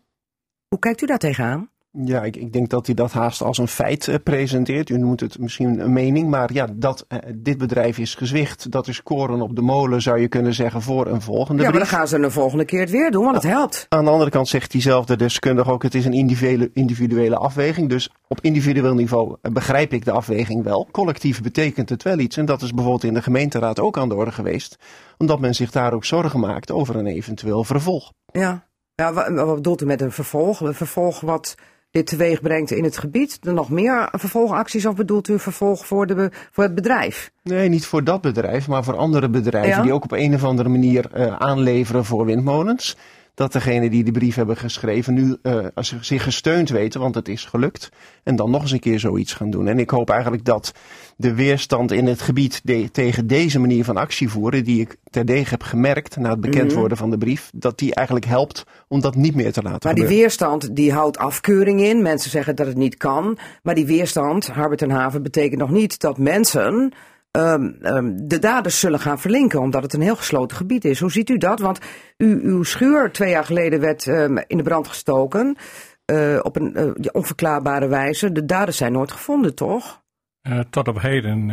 [0.69, 1.71] Hoe kijkt u daar tegenaan?
[2.03, 4.89] Ja, ik, ik denk dat hij dat haast als een feit eh, presenteert.
[4.89, 8.89] U noemt het misschien een mening, maar ja, dat eh, dit bedrijf is gezwicht, dat
[8.89, 11.89] is koren op de molen, zou je kunnen zeggen, voor een volgende Ja, maar dan
[11.89, 13.87] gaan ze de volgende keer het weer doen, want het helpt.
[13.89, 17.89] Aan de andere kant zegt diezelfde deskundige ook, het is een individuele, individuele afweging.
[17.89, 20.89] Dus op individueel niveau eh, begrijp ik de afweging wel.
[20.91, 22.37] Collectief betekent het wel iets.
[22.37, 24.79] En dat is bijvoorbeeld in de gemeenteraad ook aan de orde geweest.
[25.19, 28.13] Omdat men zich daar ook zorgen maakt over een eventueel vervolg.
[28.33, 30.61] Ja, ja wat, wat bedoelt u met een vervolg?
[30.61, 31.55] Een vervolg wat
[31.95, 33.39] dit teweeg brengt in het gebied?
[33.43, 37.31] Er nog meer vervolgacties of bedoelt u vervolg voor, de, voor het bedrijf?
[37.43, 39.83] Nee, niet voor dat bedrijf, maar voor andere bedrijven Ja.
[39.83, 42.97] die ook op een of andere manier eh, aanleveren voor windmolens.
[43.35, 45.37] Dat degenen die de brief hebben geschreven nu
[45.81, 47.89] ze zich gesteund weten, want het is gelukt.
[48.23, 49.69] En dan nog eens een keer zoiets gaan doen.
[49.69, 50.73] En ik hoop eigenlijk dat
[51.17, 55.51] de weerstand in het gebied de- tegen deze manier van actie voeren, die ik terdege
[55.51, 56.79] heb gemerkt na het bekend Mhm.
[56.79, 59.95] worden van de brief, dat die eigenlijk helpt om dat niet meer te laten Maar
[59.95, 60.17] die gebeuren.
[60.19, 62.03] weerstand die houdt afkeuring in.
[62.03, 63.39] Mensen zeggen dat het niet kan.
[63.63, 66.93] Maar die weerstand, Harbert en Haven, betekent nog niet dat mensen
[67.35, 69.61] ehm, ehm, de daders zullen gaan verlinken.
[69.61, 71.01] Omdat het een heel gesloten gebied is.
[71.01, 71.61] Hoe ziet u dat?
[71.61, 71.79] Want
[72.17, 75.57] u, uw schuur twee jaar geleden werd ehm, in de brand gestoken.
[76.05, 78.33] eh, op een eh, onverklaarbare wijze.
[78.33, 80.03] De daders zijn nooit gevonden, toch?
[80.41, 81.47] Eh, tot op heden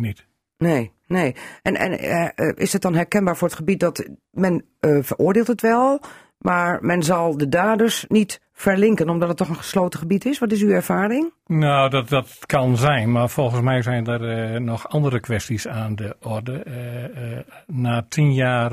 [0.00, 0.26] niet.
[0.58, 1.34] Nee, nee.
[1.62, 6.00] En, en is het dan herkenbaar voor het gebied dat men veroordeelt het wel,
[6.46, 10.38] maar men zal de daders niet verlinken omdat het toch een gesloten gebied is?
[10.38, 11.32] Wat is uw ervaring?
[11.46, 15.94] Nou, dat, dat kan zijn, maar volgens mij zijn er eh, nog andere kwesties aan
[15.94, 16.62] de orde.
[16.62, 18.72] Eh, eh, na tien jaar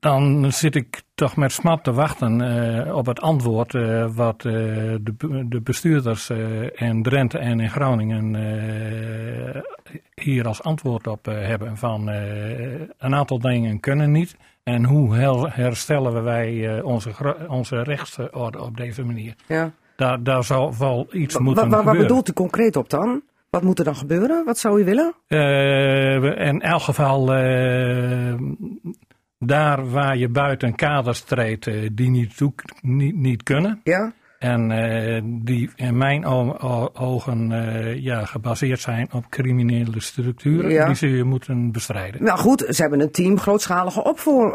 [0.00, 5.00] dan zit ik toch met smart te wachten eh, op het antwoord eh, wat de,
[5.48, 6.30] de bestuurders
[6.72, 8.34] in Drenthe en in Groningen
[10.14, 11.76] hier als antwoord op hebben.
[11.76, 12.06] Van
[12.98, 14.36] een aantal dingen kunnen niet.
[14.62, 15.16] En hoe
[15.48, 17.10] herstellen wij onze,
[17.48, 19.34] onze rechtsorde op deze manier?
[19.46, 19.72] Ja.
[19.96, 21.96] Daar, daar zal wel iets moeten gebeuren.
[21.96, 23.22] bedoelt u concreet op dan?
[23.52, 24.44] Wat moet er dan gebeuren?
[24.44, 25.14] Wat zou u willen?
[25.26, 28.34] Eh, in elk geval, eh,
[29.38, 33.80] daar waar je buiten kaders treedt eh, die niet, toe, niet, niet kunnen.
[33.84, 34.12] Ja?
[34.38, 36.24] En die in mijn
[36.92, 37.50] ogen
[38.02, 40.70] ja, gebaseerd zijn op criminele structuren.
[40.70, 40.92] Ja.
[40.92, 42.24] Die je moeten bestrijden.
[42.24, 44.02] Nou goed, ze hebben een team grootschalige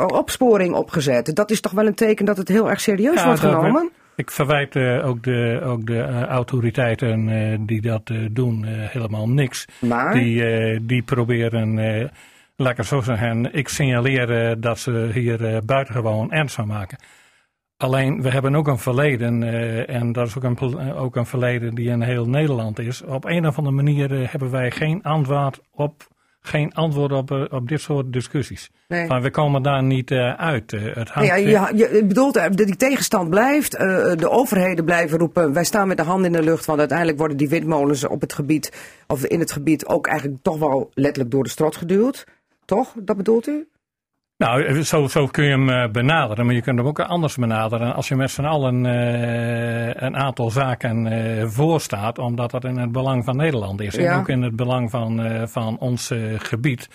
[0.08, 1.36] opsporing opgezet.
[1.36, 3.92] Dat is toch wel een teken dat het heel erg serieus Ja, wordt genomen?
[4.18, 9.66] Ik verwijt eh, ook de, ook de eh, autoriteiten eh, die dat doen helemaal niks.
[9.80, 11.76] Maar, Die, die proberen,
[12.56, 16.98] laat ik het zo zeggen, ik signaleer dat ze hier buitengewoon ernst van maken.
[17.78, 19.44] Alleen, we hebben ook een verleden,
[19.88, 23.02] en dat is ook een, ook een verleden die in heel Nederland is.
[23.02, 26.08] Op een of andere manier hebben wij geen antwoord op,
[26.48, 28.70] geen antwoord op, uh, op dit soort discussies.
[28.88, 29.08] Nee.
[29.08, 30.72] Van, we komen daar niet uit.
[30.72, 35.64] het hangt, ja, je, je bedoelt dat die tegenstand blijft, de overheden blijven roepen, wij
[35.64, 38.72] staan met de hand in de lucht, want uiteindelijk worden die windmolens op het gebied,
[39.08, 42.26] of in het gebied ook eigenlijk toch wel letterlijk door de strot geduwd.
[42.66, 42.94] Toch?
[42.96, 43.68] Dat bedoelt u?
[44.38, 47.96] Nou, zo, zo kun je hem uh, benaderen, maar je kunt hem ook anders benaderen.
[47.96, 52.92] Als je met z'n allen uh, een aantal zaken uh, voorstaat, omdat dat in het
[52.92, 54.12] belang van Nederland is Ja.
[54.14, 56.90] en ook in het belang van, van ons gebied,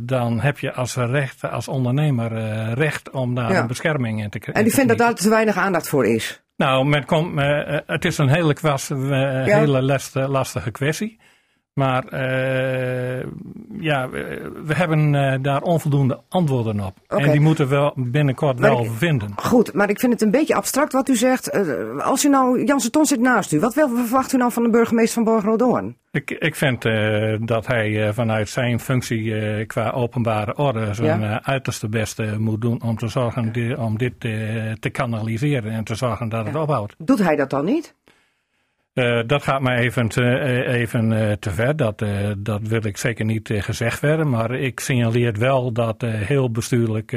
[0.00, 2.32] dan heb je als recht, als ondernemer
[2.74, 3.60] recht om daar Ja.
[3.60, 4.62] een bescherming in te krijgen.
[4.64, 6.42] En u vindt dat daar te weinig aandacht voor is?
[6.56, 7.40] Nou, men komt,
[7.86, 11.18] het is een hele, kwas, hele lastige, lastige kwestie.
[11.78, 13.24] Maar uh,
[13.80, 16.94] ja, we, hebben uh, daar onvoldoende antwoorden op.
[17.06, 19.32] En die moeten we wel binnenkort Maar wel ik- vinden.
[19.36, 21.50] Goed, maar ik vind het een beetje abstract wat u zegt.
[21.50, 24.62] Eh, als u nou, Janssen Ton zit naast u, wat wel verwacht u nou van
[24.62, 25.96] de burgemeester van Borger-Rodoorn?
[26.10, 26.82] Ik, ik vind
[27.48, 31.42] dat hij vanuit zijn functie qua openbare orde zijn Ja.
[31.44, 34.20] uiterste beste moet doen om, te zorgen di- om dit
[34.80, 36.94] te kanaliseren en te zorgen dat het ophoudt.
[36.98, 37.94] Doet hij dat dan niet?
[38.98, 41.76] Uh, dat gaat mij even te, uh, even, uh, te ver.
[41.76, 42.08] Dat, uh,
[42.38, 44.30] dat wil ik zeker niet gezegd werden.
[44.30, 47.16] Maar ik signaleer wel dat heel bestuurlijk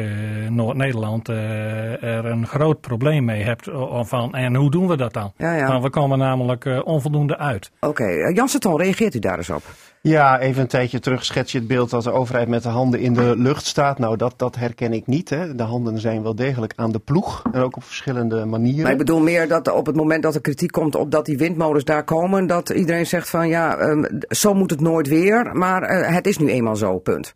[0.49, 3.67] Noord-Nederland er een groot probleem mee hebt.
[3.67, 5.33] uh, Van, en hoe doen we dat dan?
[5.37, 5.67] Ja, ja.
[5.67, 7.71] Want we komen namelijk onvoldoende uit.
[7.79, 8.33] Oké, okay.
[8.33, 9.63] Janssen Ton, reageert u daar eens op?
[10.03, 12.99] Ja, even een tijdje terug schets je het beeld dat de overheid met de handen
[12.99, 13.99] in de lucht staat.
[13.99, 15.29] Nou, dat, dat herken ik niet.
[15.29, 15.55] Hè.
[15.55, 17.41] De handen zijn wel degelijk aan de ploeg.
[17.51, 18.81] En ook op verschillende manieren.
[18.81, 21.37] Maar ik bedoel meer dat op het moment dat er kritiek komt op dat die
[21.37, 25.49] windmolens daar komen, dat iedereen zegt van ja, um, zo moet het nooit weer.
[25.53, 27.33] Maar uh, het is nu eenmaal zo, punt.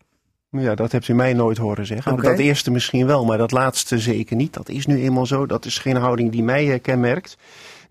[0.49, 2.21] Ja, dat hebt u mij nooit horen zeggen.
[2.21, 4.53] Dat eerste misschien wel, maar dat laatste zeker niet.
[4.53, 5.45] Dat is nu eenmaal zo.
[5.45, 7.37] Dat is geen houding die mij uh, kenmerkt.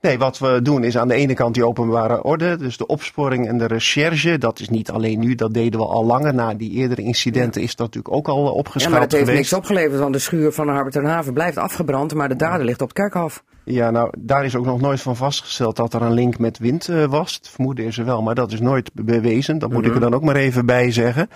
[0.05, 3.49] Nee, wat we doen is aan de ene kant die openbare orde, dus de opsporing
[3.49, 4.39] en de recherche.
[4.39, 6.35] Dat is niet alleen nu, dat deden we al langer.
[6.35, 9.51] Na die eerdere incidenten is dat natuurlijk ook al Ja, opgeschaald maar dat heeft geweest.
[9.51, 12.81] niks opgeleverd, want de schuur van Harbert en Haven blijft afgebrand, maar de dader ligt
[12.83, 13.43] op het kerkhof.
[13.65, 16.89] Ja, nou, daar is ook nog nooit van vastgesteld dat er een link met wind
[16.89, 17.35] uh, was.
[17.35, 19.59] Het vermoeden is er wel, maar dat is nooit bewezen.
[19.59, 19.89] Dat moet Mhm.
[19.89, 21.29] ik er dan ook maar even bij zeggen.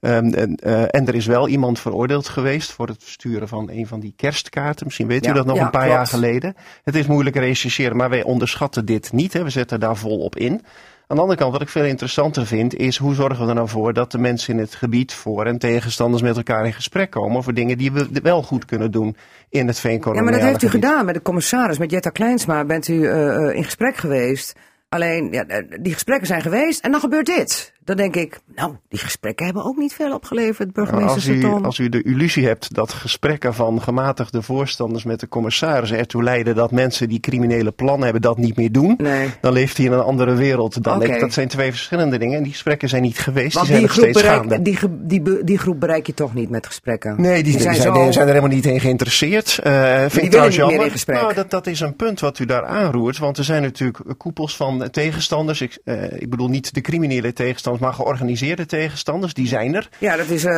[0.00, 3.86] Um, en, uh, en er is wel iemand veroordeeld geweest voor het versturen van een
[3.86, 4.84] van die kerstkaarten.
[4.86, 5.96] Misschien weet Ja, u dat nog ja, een paar klopt.
[5.96, 6.54] jaar geleden.
[6.84, 9.32] Het is moeilijk rechercheren, maar wij onderschatten dit niet.
[9.32, 9.42] Hè.
[9.42, 10.62] We zetten daar vol op in.
[11.06, 13.68] Aan de andere kant, wat ik veel interessanter vind, is hoe zorgen we er nou
[13.68, 17.36] voor dat de mensen in het gebied voor en tegenstanders met elkaar in gesprek komen
[17.36, 19.16] over dingen die we wel goed kunnen doen
[19.48, 20.84] in het Ja, veenkoloniale maar dat heeft u gebied.
[20.84, 22.64] gedaan met de commissaris, met Jetta Kleinsma.
[22.64, 24.52] Bent u uh, in gesprek geweest.
[24.88, 27.72] Alleen, ja, eh, die gesprekken zijn geweest en dan gebeurt dit.
[27.84, 31.64] Dan denk ik, nou, die gesprekken hebben ook niet veel opgeleverd, burgemeester als u, Saton.
[31.64, 36.54] als u de illusie hebt dat gesprekken van gematigde voorstanders met de commissaris ertoe leiden
[36.54, 39.28] dat mensen die criminele plannen hebben dat niet meer doen, Nee.
[39.40, 41.20] dan leeft hij in een andere wereld dan ik.
[41.20, 43.96] Dat zijn twee verschillende dingen en die gesprekken zijn niet geweest, Want die zijn die
[43.96, 44.62] nog groep, steeds bereik, gaande.
[45.06, 47.20] die, die, die groep bereik je toch niet met gesprekken?
[47.20, 49.60] Nee, die, zijn, zo- zijn er helemaal niet in geïnteresseerd.
[49.66, 51.02] Uh, vind ik niet trouwens meer jammer.
[51.06, 53.18] Nou, dat, dat is een punt wat u daar aanroert.
[53.18, 55.60] Want er zijn natuurlijk koepels van tegenstanders.
[55.60, 59.34] Ik, uh, ik bedoel niet de criminele tegenstanders, maar georganiseerde tegenstanders.
[59.34, 59.88] Die zijn er.
[59.98, 60.50] Ja, dat is uh,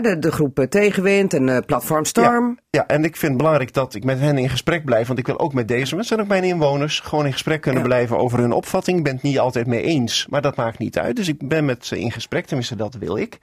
[0.00, 2.58] de, de groep uh, Tegenwind en uh, Platform Storm.
[2.70, 5.06] Ja, en ik vind het belangrijk dat ik met hen in gesprek blijf.
[5.06, 7.80] Want ik wil ook met deze mensen en ook mijn inwoners gewoon in gesprek kunnen
[7.82, 7.86] Ja.
[7.88, 8.98] blijven over hun opvatting.
[8.98, 11.16] Ik ben het niet altijd mee eens, maar dat maakt niet uit.
[11.16, 13.38] Dus ik ben met ze in gesprek, tenminste dat wil ik.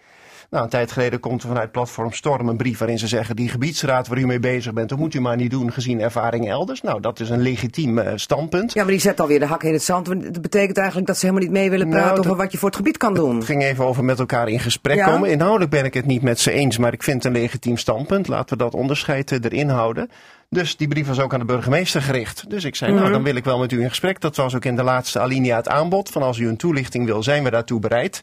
[0.50, 3.50] Nou, een tijd geleden komt er vanuit Platform Storm een brief waarin ze zeggen: die
[3.50, 6.82] gebiedsraad waar u mee bezig bent, dat moet u maar niet doen gezien ervaring elders.
[6.82, 8.74] Nou, dat is een legitiem uh, standpunt.
[8.74, 10.08] Ja, maar die zet alweer de hak in het zand.
[10.08, 12.58] want Dat betekent eigenlijk dat ze helemaal niet mee willen Nou, praten over wat je
[12.58, 13.20] voor het gebied kan doen.
[13.29, 15.05] Het ging even over met elkaar in gesprek Ja.
[15.05, 15.29] komen.
[15.29, 18.27] Inhoudelijk ben ik het niet met ze eens, maar ik vind het een legitiem standpunt.
[18.27, 20.10] Laten we dat onderscheid eh, erin houden.
[20.49, 22.49] Dus die brief was ook aan de burgemeester gericht.
[22.49, 22.99] Dus ik zei, Mhm.
[22.99, 24.19] nou dan wil ik wel met u in gesprek.
[24.21, 26.10] Dat was ook in de laatste alinea het aanbod.
[26.10, 28.21] Van als u een toelichting wil, zijn we daartoe bereid.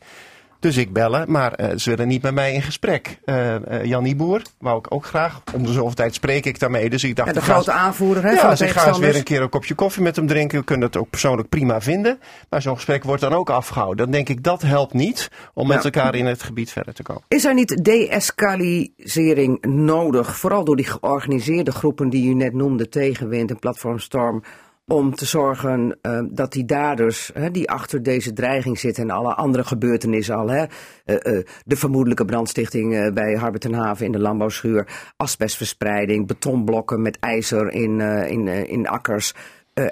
[0.60, 3.18] Dus ik bellen, maar eh, ze willen niet met mij in gesprek.
[3.24, 5.40] Eh eh, Jannie Boer, wou ik ook graag.
[5.54, 6.90] Om de zoveel tijd spreek ik daarmee.
[6.90, 9.22] Dus ik dacht, Ja, de grote aanvoerder hè, ja, dus ik ga eens weer een
[9.22, 10.58] keer een kopje koffie met hem drinken.
[10.58, 12.18] We kunnen het ook persoonlijk prima vinden.
[12.48, 13.96] Maar zo'n gesprek wordt dan ook afgehouden.
[13.96, 17.22] Dan denk ik, dat helpt niet om met elkaar in het gebied verder te komen.
[17.28, 23.50] Is er niet de-escalisering nodig, vooral door die georganiseerde groepen die u net noemde, Tegenwind
[23.50, 24.42] en Platform Storm,
[24.88, 29.34] om te zorgen uh, dat die daders hè, die achter deze dreiging zitten en alle
[29.34, 34.18] andere gebeurtenissen al, hè, uh, uh, de vermoedelijke brandstichting bij Harbert en Haven in de
[34.18, 39.34] landbouwschuur, asbestverspreiding, betonblokken met ijzer in, in, in akkers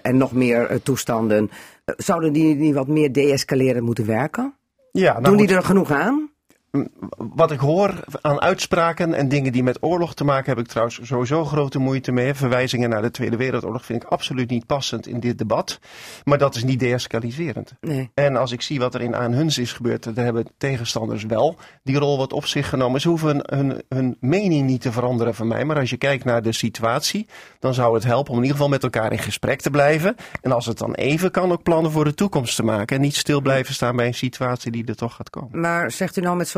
[0.03, 1.51] en nog meer toestanden,
[1.85, 4.55] zouden die niet wat meer deescaleren moeten werken?
[4.93, 6.31] Ja, nou Doen die er genoeg aan?
[7.17, 10.71] Wat ik hoor aan uitspraken en dingen die met oorlog te maken hebben, heb ik
[10.71, 12.35] trouwens sowieso grote moeite mee.
[12.35, 15.81] Verwijzingen naar de Tweede Wereldoorlog vind ik absoluut niet passend in dit debat.
[16.25, 17.73] Maar dat is niet deescaliserend.
[17.81, 18.11] Nee.
[18.15, 21.99] En als ik zie wat er in Aan-Huns is gebeurd, daar hebben tegenstanders wel die
[21.99, 23.01] rol wat op zich genomen.
[23.01, 25.65] Ze hoeven hun, hun mening niet te veranderen van mij.
[25.65, 27.27] Maar als je kijkt naar de situatie,
[27.59, 30.17] dan zou het helpen om in ieder geval met elkaar in gesprek te blijven.
[30.43, 32.97] En als het dan even kan, ook plannen voor de toekomst te maken.
[32.97, 35.61] En niet stil blijven staan bij een situatie die er toch gaat komen.
[35.61, 36.49] Maar zegt u nou met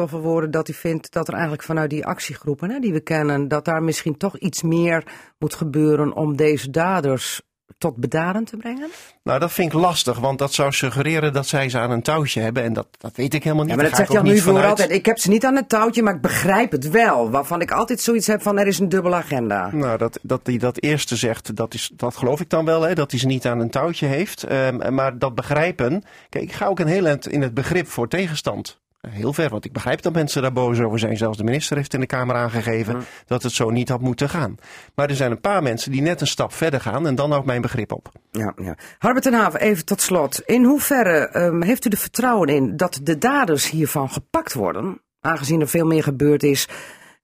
[0.50, 3.82] dat u vindt dat er eigenlijk vanuit die actiegroepen hè, die we kennen, dat daar
[3.82, 5.04] misschien toch iets meer
[5.38, 7.40] moet gebeuren om deze daders
[7.78, 8.88] tot bedaren te brengen?
[9.22, 12.40] Nou, dat vind ik lastig, want dat zou suggereren dat zij ze aan een touwtje
[12.40, 12.62] hebben.
[12.62, 13.74] En dat, dat weet ik helemaal niet.
[13.74, 14.90] Ja, maar dat zegt ook nu voor altijd.
[14.90, 17.30] Ik heb ze niet aan het touwtje, maar ik begrijp het wel.
[17.30, 19.70] Waarvan ik altijd zoiets heb van er is een dubbele agenda.
[19.72, 22.94] Nou, dat, dat hij dat eerste zegt, dat, is, dat geloof ik dan wel, hè,
[22.94, 24.42] dat hij ze niet aan een touwtje heeft.
[24.42, 28.08] Ehm, maar dat begrijpen, kijk, ik ga ook een heel eind in het begrip voor
[28.08, 28.78] tegenstand.
[29.00, 31.16] Heel ver, want ik begrijp dat mensen daar boos over zijn.
[31.16, 34.54] Zelfs de minister heeft in de Kamer aangegeven dat het zo niet had moeten gaan.
[34.94, 37.46] Maar er zijn een paar mensen die net een stap verder gaan en dan houdt
[37.46, 38.12] mijn begrip op.
[38.30, 38.74] Ja, ja.
[38.98, 40.40] Harbert ten Haven, even tot slot.
[40.40, 45.00] In hoeverre ehm, heeft u er vertrouwen in dat de daders hiervan gepakt worden?
[45.20, 46.68] Aangezien er veel meer gebeurd is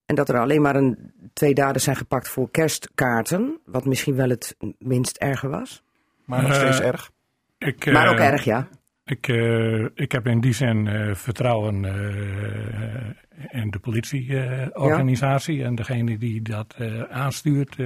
[0.06, 3.60] en dat er alleen maar een, twee daders zijn gepakt voor kerstkaarten.
[3.66, 5.82] Wat misschien wel het minst erge was.
[6.24, 7.10] Maar nog Eh, steeds erg.
[7.58, 8.68] Ik, Maar eh, ook erg, ja.
[9.04, 16.18] Ik, eh, ik heb in die zin eh, vertrouwen eh, in de politieorganisatie en degene
[16.18, 16.76] die dat
[17.10, 17.76] aanstuurt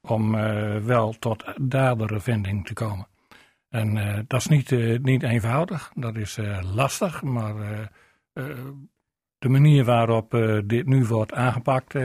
[0.00, 0.32] om
[0.84, 3.08] wel tot dadervinding te komen.
[3.68, 3.94] En
[4.26, 4.70] dat is niet,
[5.02, 6.38] niet eenvoudig, dat is
[6.74, 7.90] lastig, maar
[9.38, 12.02] de manier waarop eh, dit nu wordt aangepakt, eh,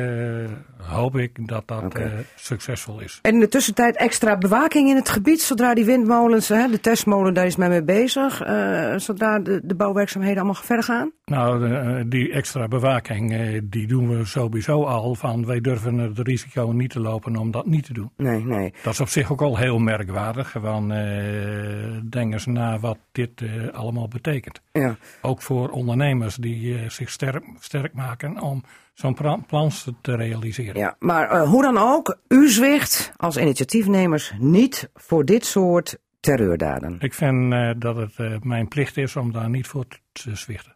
[0.77, 3.19] hoop ik dat dat eh, succesvol is.
[3.21, 7.33] En in de tussentijd extra bewaking in het gebied, zodra die windmolens, hè, de testmolen,
[7.33, 8.41] daar is men mee bezig.
[8.41, 11.11] eh, zodra de, de bouwwerkzaamheden allemaal verder gaan.
[11.25, 15.15] Nou, die extra bewaking, eh, die doen we sowieso al.
[15.15, 18.11] Van wij durven het risico niet te lopen om dat niet te doen.
[18.17, 18.73] Nee, nee.
[18.83, 20.51] Dat is op zich ook al heel merkwaardig.
[20.51, 24.61] Gewoon eh denk eens na wat dit allemaal betekent.
[24.71, 24.95] Ja.
[25.21, 30.75] Ook voor ondernemers die eh, zich sterk, sterk maken om zo'n plan te realiseren.
[30.79, 36.95] Ja, maar eh, hoe dan ook, u zwicht als initiatiefnemers niet voor dit soort terreurdaden.
[36.99, 40.75] Ik vind eh, dat het eh, mijn plicht is om daar niet voor te zwichten.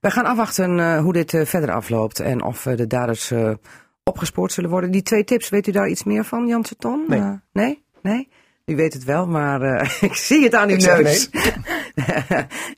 [0.00, 3.52] Wij gaan afwachten eh, hoe dit eh, verder afloopt en of de daders eh,
[4.04, 4.90] opgespoord zullen worden.
[4.90, 7.04] Die twee tips, weet u daar iets meer van, Janse Ton?
[7.08, 7.20] Nee.
[7.20, 7.84] Eh, nee?
[8.02, 8.28] Nee?
[8.70, 11.30] U weet het wel, maar eh, ik zie het aan uw Ik neus.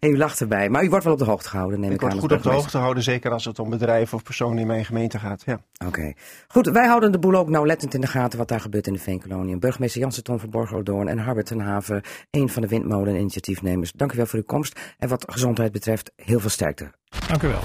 [0.01, 0.69] en u lacht erbij.
[0.69, 2.19] Maar u wordt wel op de hoogte gehouden, neem ik, Ik word aan.
[2.21, 5.19] goed op de hoogte houden, zeker als het om bedrijven of personen in mijn gemeente
[5.19, 5.43] gaat.
[5.47, 5.61] Ja.
[5.87, 6.13] Oké.
[6.49, 8.99] Goed, wij houden de boel ook nauwlettend in de gaten wat daar gebeurt in de
[8.99, 9.59] Veenkolonie.
[9.59, 13.93] Burgemeester Jansen Ton van Borgerdoorn en Harbert ten Haven, een van de windmolen-initiatiefnemers.
[13.93, 14.81] Dank u wel voor uw komst.
[14.99, 16.91] En wat gezondheid betreft, heel veel sterkte.
[17.29, 17.61] Dank u wel.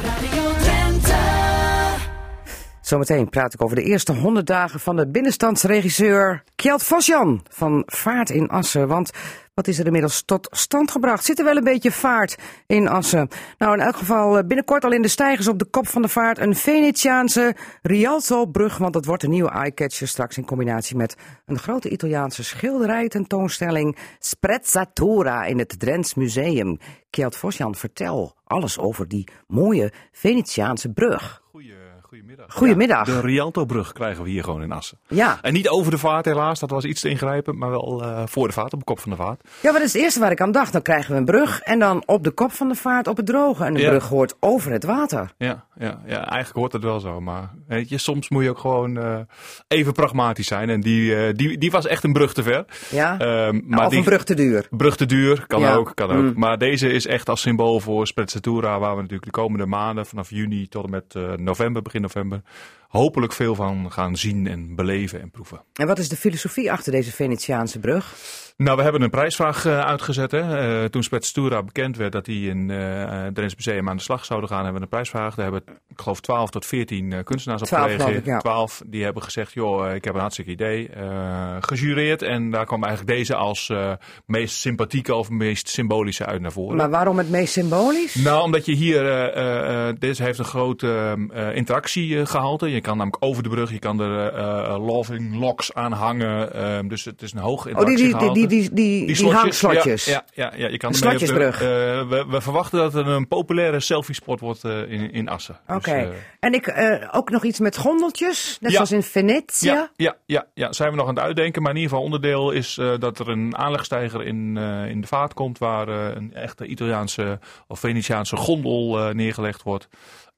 [2.87, 8.29] Zometeen praat ik over de eerste 100 dagen van de binnenstandsregisseur Kjeld Vosjan van Vaart
[8.29, 8.87] in Assen.
[8.87, 9.11] Want
[9.53, 11.25] wat is er inmiddels tot stand gebracht?
[11.25, 13.27] Zit er wel een beetje vaart in Assen?
[13.57, 16.07] Nou, in elk geval eh, binnenkort al in de stijgers op de kop van de
[16.07, 18.77] vaart een Venetiaanse Rialto-brug.
[18.77, 23.97] Want dat wordt een nieuwe eyecatcher straks in combinatie met een grote Italiaanse schilderij tentoonstelling
[24.19, 26.77] Sprezzatura in het Drents Museum.
[27.09, 31.41] Kjeld Vosjan, vertel alles over die mooie Venetiaanse brug.
[31.51, 32.53] Goeie, goedemiddag.
[32.53, 33.05] Goedemiddag.
[33.05, 34.99] De Rialto-brug krijgen we hier gewoon in Assen.
[35.07, 35.37] Ja.
[35.41, 38.47] En niet over de vaart helaas, dat was iets te ingrijpend, maar wel eh, voor
[38.47, 39.41] de vaart, op de kop van de vaart.
[39.61, 40.71] Ja, maar dat is het eerste waar ik aan dacht.
[40.73, 43.25] Dan krijgen we een brug en dan op de kop van de vaart op het
[43.25, 43.63] droge.
[43.63, 43.89] En de Ja.
[43.89, 45.33] brug hoort over het water.
[45.37, 48.59] Ja, ja, ja, eigenlijk hoort het wel zo, maar weet je, soms moet je ook
[48.59, 49.19] gewoon eh,
[49.67, 50.69] even pragmatisch zijn.
[50.69, 52.65] En die, eh, die, die was echt een brug te ver.
[52.89, 53.17] Ja?
[53.19, 54.67] Ehm, Nou, of die, een brug te duur.
[54.69, 55.73] brug te duur, kan Ja.
[55.75, 56.21] ook, kan ook.
[56.23, 56.33] Mm.
[56.35, 60.29] Maar deze is echt als symbool voor Sprezzatura, waar we natuurlijk de komende maanden, vanaf
[60.29, 62.41] juni tot en met eh, november, begin november,
[62.87, 65.63] hopelijk veel van gaan zien en beleven en proeven.
[65.73, 68.15] En wat is de filosofie achter deze Venetiaanse brug?
[68.57, 70.31] Nou, we hebben een prijsvraag eh, uitgezet.
[70.31, 70.39] Hè.
[70.83, 72.77] Eh, toen Sprezzatura bekend werd dat die in eh
[73.23, 75.35] het Drents Museum aan de slag zouden gaan, hebben we een prijsvraag.
[75.35, 78.25] Daar hebben, ik geloof, 12 tot 14 eh, kunstenaars op 12 gereageerd.
[78.25, 78.37] ja.
[78.39, 80.89] 12 die hebben gezegd, joh, eh, ik heb een hartstikke idee.
[80.89, 83.91] eh gejureerd en daar kwam eigenlijk deze als eh,
[84.25, 86.77] meest sympathieke of meest symbolische uit naar voren.
[86.77, 88.15] Maar waarom het meest symbolisch?
[88.15, 92.69] Nou, omdat je hier, eh, eh, eh, deze heeft een grote eh, interactiegehalte.
[92.71, 96.53] Je kan namelijk over de brug, je kan er eh, eh, loving locks aan hangen.
[96.53, 98.46] eh, dus het is een hoog oh, die, die, die, interactiegehalte.
[98.47, 99.41] Die, die, die, die, slotjes.
[99.41, 100.05] hangslotjes.
[100.05, 101.61] Ja, ja, ja, je kan De slotjesbrug.
[101.61, 101.67] eh,
[102.09, 105.59] we, we verwachten dat het een populaire selfie-spot wordt eh, in, in Assen.
[105.67, 105.91] Dus, Oké.
[105.91, 106.07] eh,
[106.39, 106.73] en ik,
[107.11, 108.75] ook nog iets met gondeltjes, net Ja.
[108.75, 109.65] zoals in Venetië.
[109.67, 111.61] ja, ja, ja, ja, zijn we nog aan het uitdenken.
[111.61, 114.57] Maar in ieder geval onderdeel is dat er een aanlegstijger in,
[114.87, 115.57] in de vaart komt.
[115.57, 119.87] Waar een echte Italiaanse of Venetiaanse gondel neergelegd wordt.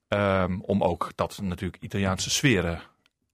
[0.08, 2.82] Ehm, om ook dat natuurlijk Italiaanse sferen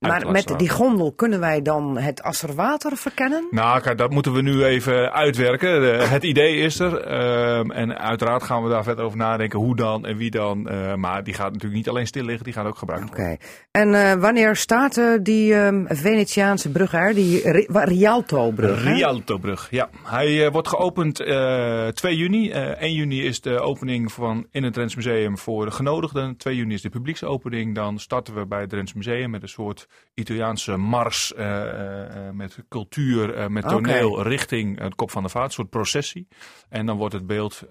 [0.08, 3.48] Maar met die gondel kunnen wij dan het Asserwater verkennen?
[3.52, 5.82] Nou, kijk, dat moeten we nu even uitwerken.
[5.82, 6.98] De- het idee is er.
[7.02, 9.60] ehm, en uiteraard gaan we daar verder over nadenken.
[9.60, 10.70] Hoe dan en wie dan.
[10.70, 13.16] Eh, maar die gaat natuurlijk niet alleen stil liggen, die gaat ook gebruikt Oké.
[13.22, 13.38] worden.
[13.72, 17.14] En eh, wanneer staat eh, die ehm, Venetiaanse brug er?
[17.14, 18.84] Die Rialto-brug?
[18.84, 19.90] Rialto-brug, ja.
[20.04, 22.52] Hij wordt geopend eh 2 juni.
[22.52, 26.38] Eh 1 juni is de opening van in het Drents Museum voor de genodigden.
[26.38, 27.76] 2 juni is de publieksopening.
[27.76, 31.34] Dan starten we bij het Drents Museum met een soort Italiaanse mars.
[31.34, 35.46] eh, eh, eh, met cultuur, met toneel richting het Kop van de Vaart.
[35.46, 36.28] Een soort processie.
[36.70, 37.64] En dan wordt het beeld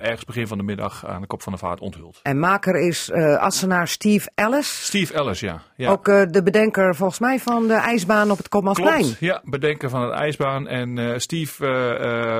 [0.00, 2.20] ergens begin van de middag aan de Kop van de Vaart onthuld.
[2.22, 4.84] En maker is Assenaar Steve Ellis.
[4.84, 5.62] Steve Ellis, ja.
[5.76, 5.90] ja.
[5.90, 9.00] Ook de bedenker volgens mij van de ijsbaan op het Kopmansplein.
[9.00, 10.68] Klopt, ja, bedenken van het ijsbaan.
[10.68, 11.66] En Steve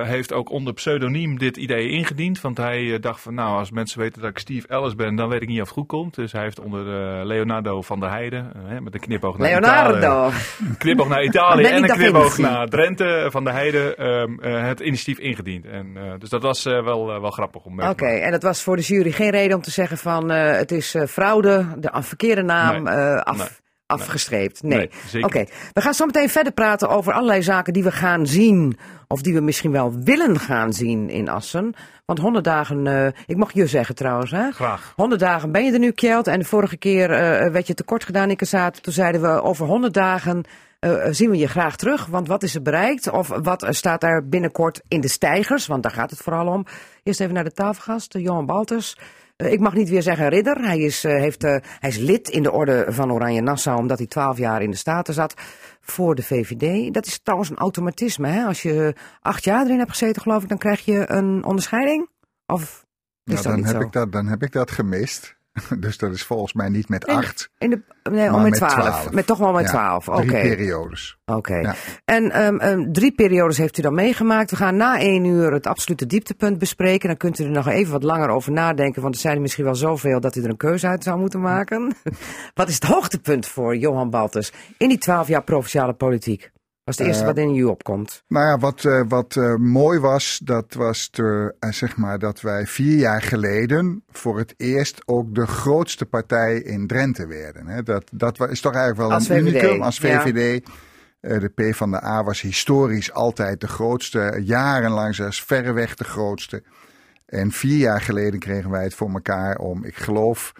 [0.05, 2.40] heeft ook onder pseudoniem dit idee ingediend.
[2.40, 5.42] Want hij dacht van, nou, als mensen weten dat ik Steve Ellis ben, dan weet
[5.42, 6.14] ik niet of het goed komt.
[6.14, 6.85] Dus hij heeft onder
[7.27, 9.01] Leonardo van der Heijden, met een
[9.32, 10.28] knipoog naar Leonardo.
[10.28, 14.66] Italië, een knipoog naar Italië en een knipoog naar Drenthe van der Heijden, ehm, eh,
[14.66, 15.66] het initiatief ingediend.
[15.66, 18.62] En, eh, dus dat was eh, wel, wel grappig om mee Oké, en dat was
[18.62, 22.82] voor de jury geen reden om te zeggen van het is fraude, de verkeerde naam
[22.82, 23.46] Nee, af, nee,
[23.87, 24.62] afgestreept.
[24.62, 24.90] Nee.
[25.20, 28.77] Oké, we gaan zo meteen verder praten over allerlei zaken die we gaan zien.
[29.09, 31.75] Of die we misschien wel willen gaan zien in Assen.
[32.05, 34.51] Want 100 dagen, eh, ik mag je zeggen trouwens, hè?
[34.51, 34.92] Graag.
[34.96, 36.27] 100 dagen ben je er nu, Kjeld.
[36.27, 38.83] En de vorige keer eh, werd je tekort gedaan in Cassaat.
[38.83, 40.44] Toen zeiden we over 100 dagen
[40.87, 42.07] eh, zien we je graag terug.
[42.07, 43.11] Want wat is er bereikt?
[43.11, 45.66] Of wat eh, staat daar binnenkort in de stijgers?
[45.66, 46.66] Want daar gaat het vooral om.
[47.03, 48.99] Eerst even naar de tafelgast, eh, Johan Balters.
[49.37, 50.64] Eh, ik mag niet weer zeggen ridder.
[50.64, 53.99] Hij is, eh, heeft, eh, hij is lid in de orde van Oranje Nassau, omdat
[53.99, 55.35] hij 12 jaar in de Staten zat
[55.81, 56.94] voor de VVD.
[56.94, 58.29] Dat is trouwens een automatisme.
[58.29, 58.44] Hè?
[58.44, 62.09] Als je acht jaar erin hebt gezeten, geloof ik, dan krijg je een onderscheiding?
[62.46, 62.87] Of
[63.25, 63.81] is Nou, dan, heb zo?
[63.81, 65.36] ik dat, dan heb ik dat gemist.
[65.80, 68.72] Dus dat is volgens mij niet met acht, In de, nee, maar met met 12.
[68.72, 69.10] twaalf.
[69.12, 70.08] Met toch wel met Ja, 12.
[70.08, 70.26] Oké.
[70.26, 71.18] drie periodes.
[71.24, 71.56] Oké.
[71.56, 71.74] Ja.
[72.04, 74.50] En ehm, ehm, drie periodes heeft u dan meegemaakt.
[74.50, 77.08] We gaan na één uur het absolute dieptepunt bespreken.
[77.08, 79.02] Dan kunt u er nog even wat langer over nadenken.
[79.02, 81.40] Want er zijn er misschien wel zoveel dat u er een keuze uit zou moeten
[81.40, 81.96] maken.
[82.54, 86.50] wat is het hoogtepunt voor Johan Baltus in die twaalf jaar provinciale politiek?
[86.87, 88.22] Dat is het eerste Eh, wat in u opkomt.
[88.29, 92.66] Nou ja, wat, eh, wat eh, mooi was, dat was eh, zeg maar dat wij
[92.66, 97.66] vier jaar geleden voor het eerst ook de grootste partij in Drenthe werden.
[97.66, 97.83] Hè.
[97.83, 99.99] Dat, dat is toch eigenlijk wel Als een VVD, unicum als.
[99.99, 100.66] VVD.
[101.20, 106.62] De P van de A was historisch altijd de grootste, jarenlang zelfs verreweg de grootste.
[107.27, 110.53] En vier jaar geleden kregen wij het voor elkaar om, ik geloof,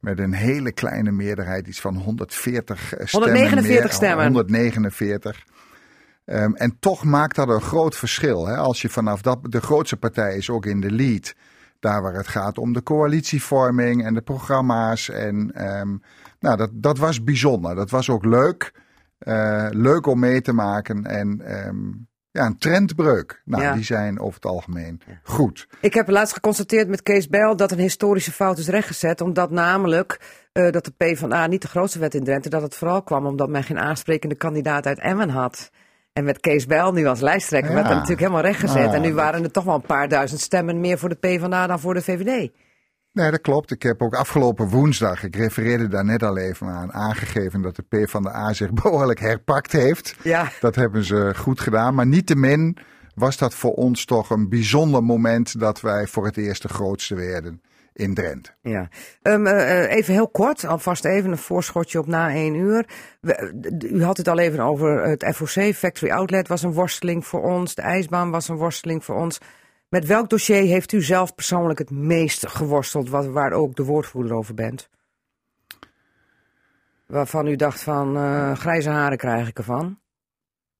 [0.00, 3.08] met een hele kleine meerderheid, iets van 140 stemmen.
[3.10, 4.24] 149 meer, stemmen.
[4.24, 5.44] 149.
[6.28, 8.46] Ehm, en toch maakt dat een groot verschil.
[8.46, 8.56] Hè?
[8.56, 11.34] Als je vanaf dat, de grootste partij is ook in de lead.
[11.80, 15.08] Daar waar het gaat om de coalitievorming en de programma's.
[15.10, 15.96] En ehm,
[16.40, 17.74] nou, dat, dat was bijzonder.
[17.74, 18.72] Dat was ook leuk.
[19.18, 21.04] Eh, leuk om mee te maken.
[21.04, 21.76] En ehm,
[22.30, 23.42] ja, een trendbreuk.
[23.44, 23.72] Nou, Ja.
[23.72, 25.68] die zijn over het algemeen goed.
[25.80, 29.20] Ik heb laatst geconstateerd met Kees Bijl dat een historische fout is rechtgezet.
[29.20, 30.20] Omdat namelijk
[30.52, 32.48] eh, dat de PvdA niet de grootste werd in Drenthe.
[32.48, 35.70] Dat het vooral kwam omdat men geen aansprekende kandidaat uit Emmen had.
[36.18, 37.88] En met Kees Bijl nu als lijsttrekker werd Ja.
[37.88, 38.86] dat natuurlijk helemaal rechtgezet.
[38.86, 41.66] Ah, en nu waren er toch wel een paar duizend stemmen meer voor de PvdA
[41.66, 42.50] dan voor de VVD.
[43.12, 43.70] Nee, dat klopt.
[43.70, 47.82] Ik heb ook afgelopen woensdag, ik refereerde daar net al even aan, aangegeven dat de
[48.04, 50.16] P van de A zich behoorlijk herpakt heeft.
[50.22, 50.48] Ja.
[50.60, 51.94] Dat hebben ze goed gedaan.
[51.94, 52.76] Maar niettemin
[53.14, 57.14] was dat voor ons toch een bijzonder moment dat wij voor het eerst de grootste
[57.14, 57.60] werden
[57.98, 58.50] in Drenthe.
[58.62, 58.88] Ja.
[59.22, 62.86] Ehm, eh, eh, even heel kort, alvast even een voorschotje op na één uur.
[63.78, 67.74] U had het al even over het FOC, Factory Outlet was een worsteling voor ons.
[67.74, 69.38] De ijsbaan was een worsteling voor ons.
[69.88, 74.36] Met welk dossier heeft u zelf persoonlijk het meest geworsteld, wat, waar ook de woordvoerder
[74.36, 74.88] over bent?
[77.06, 79.98] Waarvan u dacht van, eh, grijze haren krijg ik ervan.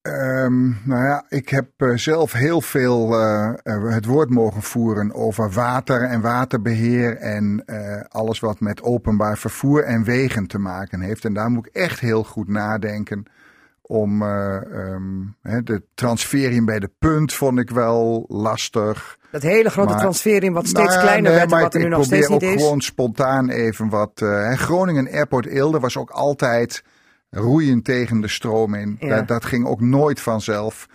[0.08, 5.14] Ehm, nou ja, ik heb eh, zelf heel veel eh, eh, het woord mogen voeren
[5.14, 7.64] over water en waterbeheer en
[8.08, 11.24] alles wat met openbaar vervoer en wegen te maken heeft.
[11.24, 13.26] En daar moet ik echt heel goed nadenken
[13.88, 15.02] om eh, ehm,
[15.42, 19.18] hè, de transfering bij de punt vond ik wel lastig.
[19.30, 20.02] Dat hele grote Maar-
[20.52, 22.42] wat steeds Nou kleiner nee, werd en wat er ik, nu nog ik probeer steeds
[22.42, 22.62] niet ook is.
[22.62, 24.10] gewoon spontaan even wat.
[24.54, 26.82] Groningen Airport Eelde was ook altijd
[27.30, 28.96] roeien tegen de stroom in.
[29.00, 29.16] Ja.
[29.16, 30.86] Dat, dat ging ook nooit vanzelf.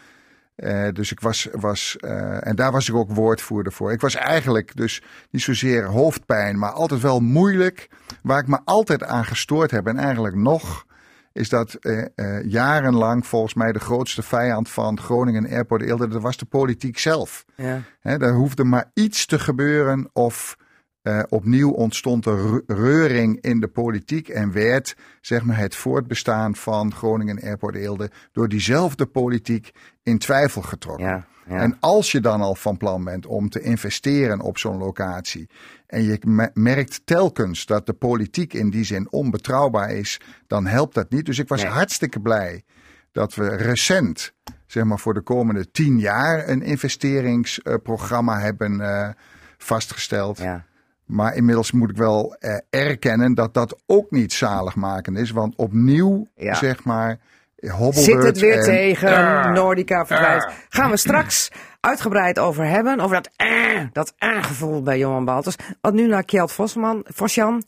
[0.55, 3.91] Eh, dus ik was, was eh, en daar was ik ook woordvoerder voor.
[3.91, 7.89] Ik was eigenlijk dus niet zozeer hoofdpijn, maar altijd wel moeilijk.
[8.21, 10.85] Waar ik me altijd aan gestoord heb en eigenlijk nog,
[11.31, 16.37] is dat eh, jarenlang volgens mij de grootste vijand van Groningen Airport Eelde, dat was
[16.37, 17.45] de politiek zelf.
[17.55, 17.81] Ja.
[17.99, 20.57] Hè, er hoefde maar iets te gebeuren of
[21.03, 26.55] eh, opnieuw ontstond er re- reuring in de politiek en werd zeg maar, het voortbestaan
[26.55, 29.71] van Groningen Airport Eelde door diezelfde politiek
[30.03, 31.05] in twijfel getrokken.
[31.05, 31.57] Ja, ja.
[31.57, 35.49] En als je dan al van plan bent om te investeren op zo'n locatie
[35.87, 40.93] en je me- merkt telkens dat de politiek in die zin onbetrouwbaar is, dan helpt
[40.93, 41.25] dat niet.
[41.25, 41.71] Dus ik was Nee.
[41.71, 42.63] hartstikke blij
[43.11, 44.33] dat we recent,
[44.67, 49.09] zeg maar voor de komende tien jaar, een investeringsprogramma hebben eh,
[49.57, 50.37] vastgesteld.
[50.37, 50.65] ja.
[51.05, 55.31] Maar inmiddels moet ik wel eh, erkennen dat dat ook niet zaligmakend is.
[55.31, 56.53] Want opnieuw, Ja.
[56.53, 57.19] zeg maar,
[57.67, 60.47] hobbelt Zit het weer en- tegen, Nordica verdwijnt.
[60.69, 62.99] Gaan we straks uitgebreid over hebben.
[62.99, 65.55] Over dat eh, dat eh gevoel bij Johan Baltus.
[65.81, 67.63] Want nu naar Kjeld Vosman, Vosjan, moet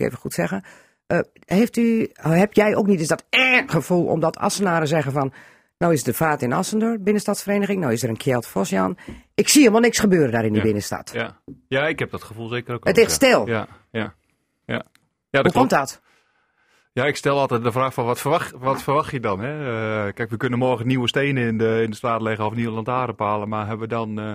[0.00, 0.64] even goed zeggen.
[1.06, 5.32] Eh, heeft u, heb jij ook niet eens dat eh gevoel omdat Assenaren zeggen van...
[5.82, 7.80] Nou is de vaat in Assender, binnenstadsvereniging.
[7.80, 8.96] Nou is er een Kjeld Vosjan.
[9.34, 10.62] Ik zie helemaal niks gebeuren daar in die Ja.
[10.62, 11.10] binnenstad.
[11.14, 11.40] Ja.
[11.68, 12.86] ja, ik heb dat gevoel zeker ook.
[12.86, 13.46] Het ligt stil.
[13.46, 14.14] Ja, ja,
[14.64, 14.74] ja.
[14.74, 14.84] ja dat
[15.30, 15.54] Hoe klopt.
[15.54, 16.00] komt dat?
[16.94, 19.40] Ja, ik stel altijd de vraag van wat verwacht, wat verwacht je dan?
[19.40, 19.50] Hè?
[20.06, 22.72] Eh, kijk, we kunnen morgen nieuwe stenen in de, in de straat leggen of nieuwe
[22.74, 24.34] lantaarnpalen, maar hebben we dan eh,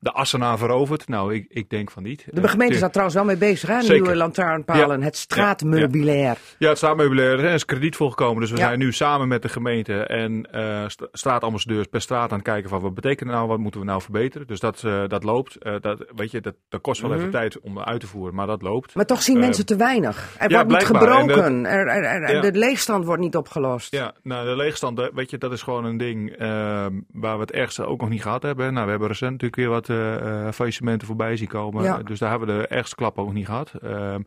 [0.00, 1.08] de Assenaar veroverd?
[1.08, 2.24] Nou, ik, ik denk van niet.
[2.30, 3.80] De gemeente is Eh, daar trouwens wel mee bezig, hè?
[3.80, 3.94] Zeker.
[3.94, 5.04] Nieuwe lantaarnpalen, Ja.
[5.04, 6.36] het straatmeubilair.
[6.58, 8.40] Ja, het straatmeubilair er is krediet voor gekomen.
[8.40, 10.48] Dus we zijn nu samen met de gemeente en
[10.90, 14.02] st- straatambassadeurs per straat aan het kijken van wat betekent nou, wat moeten we nou
[14.02, 14.46] verbeteren.
[14.46, 15.56] Dus dat, dat loopt.
[15.80, 17.18] Dat, weet je, dat, dat kost wel Mhm.
[17.18, 18.94] even tijd om uit te voeren, maar dat loopt.
[18.94, 20.34] Maar toch zien mensen te weinig.
[20.38, 20.72] Er wordt.
[20.72, 21.66] En gebroken.
[21.66, 22.40] Er- Ja.
[22.40, 23.92] De leegstand wordt niet opgelost.
[23.92, 27.40] Ja, nou de leegstand, eh, weet je, dat is gewoon een ding eh, waar we
[27.40, 28.72] het ergste ook nog niet gehad hebben.
[28.72, 31.82] Nou, we hebben recent natuurlijk weer wat eh, faillissementen voorbij zien komen.
[31.82, 31.98] Ja.
[31.98, 33.72] Dus daar hebben we de ergste klap ook nog niet gehad.
[33.82, 34.20] Ehm,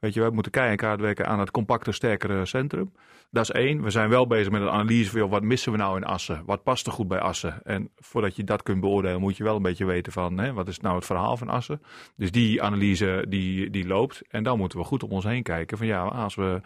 [0.00, 2.92] weet je, we moeten keihard werken aan het compacte, sterkere centrum.
[3.30, 3.82] Dat is één.
[3.82, 6.42] We zijn wel bezig met een analyse van wat missen we nou in Assen?
[6.46, 7.60] Wat past er goed bij Assen?
[7.64, 10.68] En voordat je dat kunt beoordelen, moet je wel een beetje weten van hè, wat
[10.68, 11.82] is nou het verhaal van Assen?
[12.16, 14.22] Dus die analyse die, die loopt.
[14.28, 15.78] En dan moeten we goed om ons heen kijken.
[15.78, 16.60] Van ja, als we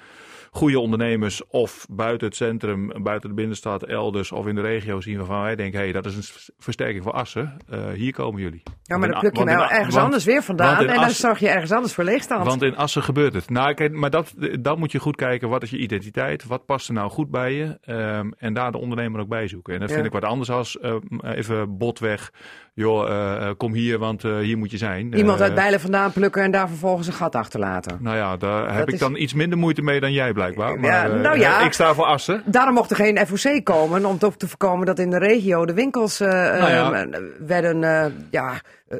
[0.50, 5.16] goede ondernemers of buiten het centrum, buiten de binnenstad, elders of in de regio zien
[5.16, 7.56] waarvan wij denken, hé, hey, dat is een versterking voor Assen.
[7.68, 8.62] Eh, hier komen jullie.
[8.82, 10.86] Ja, maar dan pluk je in nou ergens want- anders weer vandaan.
[10.86, 12.44] En dan zorg je ergens anders voor leegstand.
[12.44, 13.50] want in Assen gebeurt het.
[13.50, 16.46] Nou, kijk, maar dat, dan moet je goed kijken, wat is je identiteit?
[16.46, 17.78] Wat past er nou goed bij je?
[17.84, 19.74] Ehm, en daar de ondernemer ook bij zoeken.
[19.74, 19.94] En dat Ja.
[19.94, 22.30] vind ik wat anders als eh, even botweg.
[22.74, 25.14] Joh, eh, eh, kom hier, want eh, hier moet je zijn.
[25.14, 27.98] Iemand uit Bijlen vandaan plukken en daar vervolgens een gat achterlaten.
[28.00, 30.80] Nou ja, daar heb ik dan iets minder moeite mee dan jij blijkbaar.
[30.80, 31.60] Maar, Ja, nou ja.
[31.64, 32.42] Ik sta voor Assen.
[32.44, 35.74] Daarom mocht er geen FOC komen om toch te voorkomen dat in de regio de
[35.74, 36.92] winkels Nou ja.
[37.04, 37.80] eh, werden
[38.30, 38.52] ja,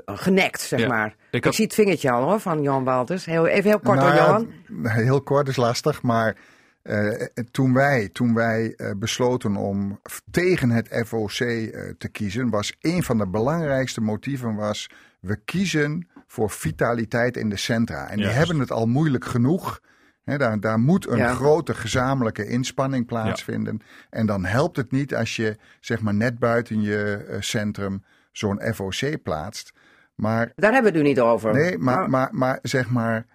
[0.07, 0.89] genekt, zeg Ja.
[0.89, 1.15] maar.
[1.31, 3.25] Ik, had- zie het vingertje al hoor, van Johan Walters.
[3.25, 4.49] Heel, even heel kort Nou hoor, Johan.
[4.91, 6.37] Heel kort is lastig, maar
[6.83, 7.11] eh,
[7.51, 13.03] toen wij, toen wij eh, besloten om tegen het FOC eh, te kiezen, was een
[13.03, 18.09] van de belangrijkste motieven was, we kiezen voor vitaliteit in de centra.
[18.09, 19.81] En die hebben het al moeilijk genoeg.
[20.25, 21.35] Hè, daar, daar moet een Ja.
[21.35, 23.81] grote gezamenlijke inspanning plaatsvinden.
[24.11, 28.61] En dan helpt het niet als je zeg maar net buiten je eh, centrum zo'n
[28.75, 29.73] FOC plaatst.
[30.21, 31.53] Maar Daar hebben we het nu niet over.
[31.55, 33.27] Nee, maar, maar, maar zeg maar.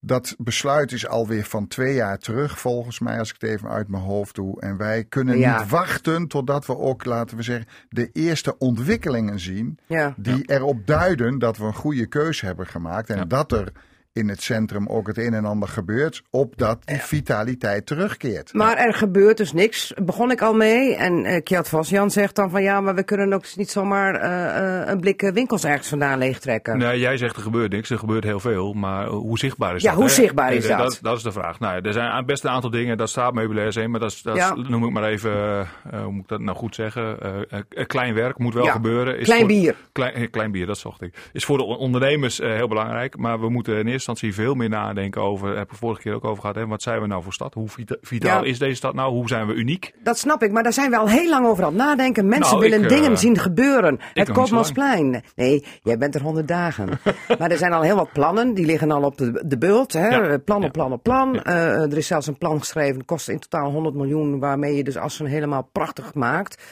[0.00, 3.88] Dat besluit is alweer van twee jaar terug, volgens mij, als ik het even uit
[3.88, 4.60] mijn hoofd doe.
[4.60, 5.58] En wij kunnen Ja.
[5.60, 9.78] niet wachten totdat we ook, laten we zeggen, de eerste ontwikkelingen zien.
[9.86, 10.14] Ja.
[10.16, 13.10] Die erop duiden dat we een goede keuze hebben gemaakt.
[13.10, 13.24] En Ja.
[13.24, 13.72] dat er
[14.14, 16.22] in het centrum ook het een en ander gebeurt.
[16.30, 18.52] Opdat die vitaliteit terugkeert.
[18.52, 20.94] Maar er gebeurt dus niks, begon ik al mee.
[20.96, 24.80] En eh Kjeld Vosjan zegt dan van ja, maar we kunnen ook niet zomaar eh,
[24.82, 26.78] eh, een blik eh, winkels ergens vandaan leegtrekken.
[26.78, 27.90] Nee, jij zegt er gebeurt niks.
[27.90, 28.72] Er gebeurt heel veel.
[28.72, 29.98] Maar hoe zichtbaar is Ja, dat?
[29.98, 30.14] hoe hè?
[30.14, 30.98] zichtbaar is Eh, dat?
[31.02, 31.16] dat?
[31.16, 31.58] is de vraag.
[31.60, 32.96] Nou, ja, er zijn best een aantal dingen.
[32.96, 33.90] Dat staat meubilair zijn.
[33.90, 34.54] Maar dat, is, dat is- Ja.
[34.54, 35.32] noem ik maar even,
[35.90, 37.20] eh, hoe moet ik dat nou goed zeggen?
[37.20, 38.72] Eh, eh, klein werk moet wel Ja.
[38.72, 39.18] gebeuren.
[39.18, 39.74] Is Klein voor- bier.
[39.92, 41.14] Klein, eh, klein bier, dat zocht ik.
[41.32, 43.16] Is voor de on- ondernemers eh, heel belangrijk.
[43.16, 45.48] Maar we moeten in eerste instantie veel meer nadenken over.
[45.48, 46.56] Daar heb ik vorige keer ook over gehad.
[46.56, 47.54] Hè, wat zijn we nou voor stad?
[47.54, 48.48] Hoe vita- vitaal Ja.
[48.50, 49.12] is deze stad nou?
[49.12, 49.92] Hoe zijn we uniek?
[50.02, 52.28] Dat snap ik, maar daar zijn we al heel lang over aan het nadenken.
[52.28, 53.98] Mensen Nou, willen ik, eh, dingen zien gebeuren.
[54.14, 55.22] Het Koopmansplein.
[55.36, 56.88] Nee, jij bent er honderd dagen.
[57.38, 58.54] maar er zijn al heel wat plannen.
[58.54, 59.92] Die liggen al op de, de bult.
[59.92, 60.08] Hè?
[60.08, 60.38] Ja.
[60.38, 61.42] Plan op plan op plan.
[61.42, 63.04] Eh, er is zelfs een plan geschreven.
[63.04, 64.38] Kost in totaal 100 miljoen.
[64.38, 66.62] Waarmee je dus Assen helemaal prachtig maakt.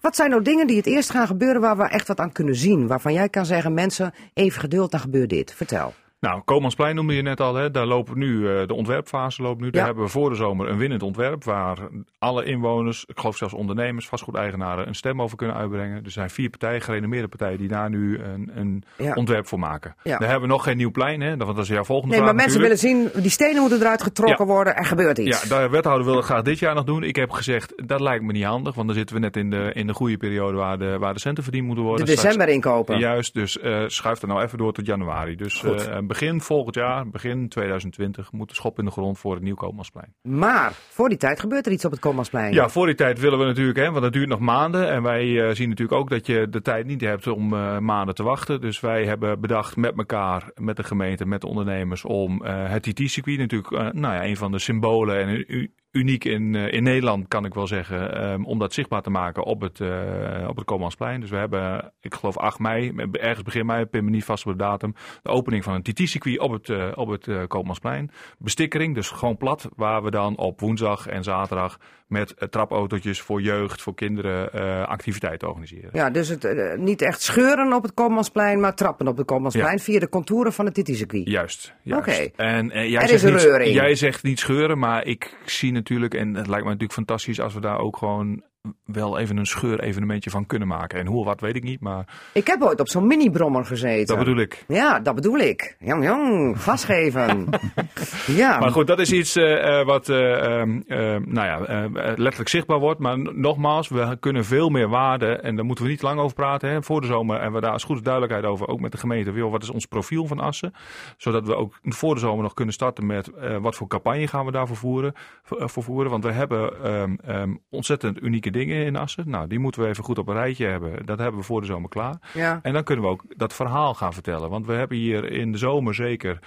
[0.00, 2.54] Wat zijn nou dingen die het eerst gaan gebeuren waar we echt wat aan kunnen
[2.56, 2.86] zien?
[2.86, 5.54] Waarvan jij kan zeggen, mensen, even geduld, dan gebeurt dit.
[5.54, 5.94] Vertel.
[6.20, 7.54] Nou, Koopmansplein noemde je net al.
[7.54, 7.70] Hè?
[7.70, 9.70] Daar lopen nu, eh, de ontwerpfase loopt nu.
[9.70, 9.86] Daar Ja.
[9.86, 11.44] hebben we voor de zomer een winnend ontwerp.
[11.44, 11.78] Waar
[12.18, 16.04] alle inwoners, ik geloof zelfs ondernemers, vastgoedeigenaren een stem over kunnen uitbrengen.
[16.04, 19.12] Er zijn vier partijen, gerenommeerde partijen, die daar nu een, een Ja.
[19.14, 19.94] ontwerp voor maken.
[20.02, 20.18] Ja.
[20.18, 21.36] Daar hebben we nog geen nieuw plein, hè?
[21.36, 24.02] want dat is jouw volgende Nee, vraag maar mensen willen zien, die stenen moeten eruit
[24.02, 24.76] getrokken worden.
[24.76, 25.42] Er gebeurt iets.
[25.48, 27.02] Ja, de wethouder wil het graag dit jaar nog doen.
[27.02, 28.74] Ik heb gezegd, dat lijkt me niet handig.
[28.74, 31.20] Want dan zitten we net in de, in de goede periode waar de, waar de
[31.20, 32.06] centen verdiend moeten de worden.
[32.06, 32.98] Straks- december inkopen.
[32.98, 35.36] Juist, dus eh schuif er nou even door tot januari.
[35.36, 39.42] Dus eh, begin volgend jaar, begin 2020, moet de schop in de grond voor het
[39.42, 40.14] nieuw Koopmansplein.
[40.22, 42.52] Maar voor die tijd gebeurt er iets op het Koopmansplein.
[42.52, 44.88] Ja, voor die tijd willen we natuurlijk, hè, want het duurt nog maanden.
[44.88, 48.14] En wij eh, zien natuurlijk ook dat je de tijd niet hebt om eh, maanden
[48.14, 48.60] te wachten.
[48.60, 52.82] Dus wij hebben bedacht met elkaar, met de gemeente, met de ondernemers, om eh, het
[52.82, 57.44] TT-circuit natuurlijk, nou ja, een van de symbolen en uniek in, eh, in Nederland, kan
[57.44, 61.20] ik wel zeggen, ehm, om dat zichtbaar te maken op het, eh op het Koopmansplein.
[61.20, 64.52] Dus we hebben, ik geloof 8 mei, ergens begin mei, pin me niet vast op
[64.52, 68.10] de datum, de opening van een TT-circuit op het, eh, op het eh, Koopmansplein.
[68.38, 73.42] Bestikkering, dus gewoon plat, waar we dan op woensdag en zaterdag met eh, trapautootjes voor
[73.42, 75.90] jeugd, voor kinderen, eh, activiteiten organiseren.
[75.92, 79.78] Ja, dus het, eh, niet echt scheuren op het Koopmansplein, maar trappen op het Koopmansplein
[79.78, 81.28] via de contouren van het TT-circuit.
[81.28, 81.74] Juist.
[81.82, 82.08] juist.
[82.08, 82.30] Oké.
[82.36, 86.46] En jij, Er zegt niet, jij zegt niet scheuren, maar ik zie natuurlijk, en het
[86.46, 88.42] lijkt me natuurlijk fantastisch als we daar ook gewoon
[88.84, 90.98] wel even een scheur-evenementje van kunnen maken.
[90.98, 94.06] En hoe of wat weet ik niet, maar Ik heb ooit op zo'n mini-brommer gezeten.
[94.06, 94.64] dat bedoel ik.
[94.68, 95.76] Ja, dat bedoel ik.
[95.78, 97.48] Jong, jong, vastgeven.
[98.26, 102.48] ja, Maar goed, dat is iets eh, eh, wat eh, ehm, eh, nou ja, letterlijk
[102.48, 103.00] zichtbaar wordt.
[103.00, 105.26] Maar nogmaals, we kunnen veel meer waarde.
[105.26, 106.70] En daar moeten we niet lang over praten.
[106.70, 106.82] Hè.
[106.82, 108.68] Voor de zomer hebben we daar als goed duidelijkheid over.
[108.68, 109.32] Ook met de gemeente.
[109.32, 110.72] Joh, wat is ons profiel van Assen?
[111.16, 114.52] Zodat we ook voor de zomer nog kunnen starten met wat voor campagne gaan we
[114.52, 115.12] daarvoor voeren,
[115.42, 116.10] voor, voor voeren.
[116.10, 119.30] Want we hebben ehm, ehm, ontzettend unieke dingen in Assen.
[119.30, 121.06] Nou, die moeten we even goed op een rijtje hebben.
[121.06, 122.18] Dat hebben we voor de zomer klaar.
[122.34, 122.60] ja.
[122.62, 124.50] En dan kunnen we ook dat verhaal gaan vertellen.
[124.50, 126.38] Want we hebben hier in de zomer zeker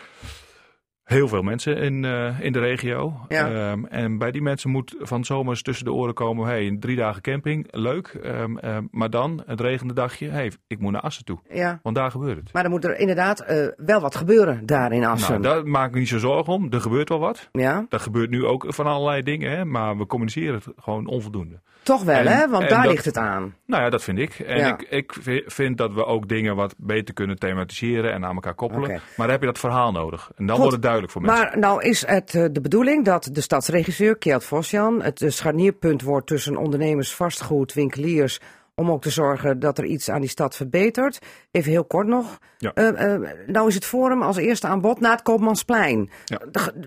[1.10, 3.14] heel veel mensen in, eh, in de regio.
[3.28, 3.52] Ja.
[3.52, 6.46] Ehm, en bij die mensen moet van zomers tussen de oren komen...
[6.48, 8.08] hey, drie dagen camping, leuk.
[8.08, 11.40] Ehm, ehm, maar dan, het regende dagje, hey, ik moet naar Assen toe.
[11.50, 11.80] ja.
[11.84, 12.54] Want daar gebeurt het.
[12.54, 15.42] Maar dan moet er inderdaad eh, wel wat gebeuren daar in Assen.
[15.42, 16.68] Nou, daar maak ik me niet zo zorgen om.
[16.72, 17.50] Er gebeurt wel wat.
[17.52, 21.60] Ja, Er gebeurt nu ook van allerlei dingen, hè, maar we communiceren het gewoon onvoldoende.
[21.84, 23.56] toch wel En- hè, want daar dat- ligt het aan.
[23.66, 24.40] Nou ja, dat vind ik.
[24.40, 24.68] En Ja.
[24.68, 28.54] ik, ik vi- vind dat we ook dingen wat beter kunnen thematiseren en aan elkaar
[28.54, 28.90] koppelen.
[28.90, 30.32] Maar dan heb je dat verhaal nodig.
[30.36, 30.58] En dan Goed.
[30.58, 31.44] wordt het duidelijk voor mensen.
[31.44, 36.02] Maar nou is het eh, de bedoeling dat de stadsregisseur Kjeld Vosjan het eh, scharnierpunt
[36.02, 38.40] wordt tussen ondernemers, vastgoed, winkeliers,
[38.76, 41.20] om ook te zorgen dat er iets aan die stad verbetert.
[41.52, 42.38] Even heel kort nog.
[42.58, 42.74] Ja.
[42.74, 46.10] Eh, nou is het forum als eerste aan bod na het Koopmansplein.
[46.26, 46.40] Ja.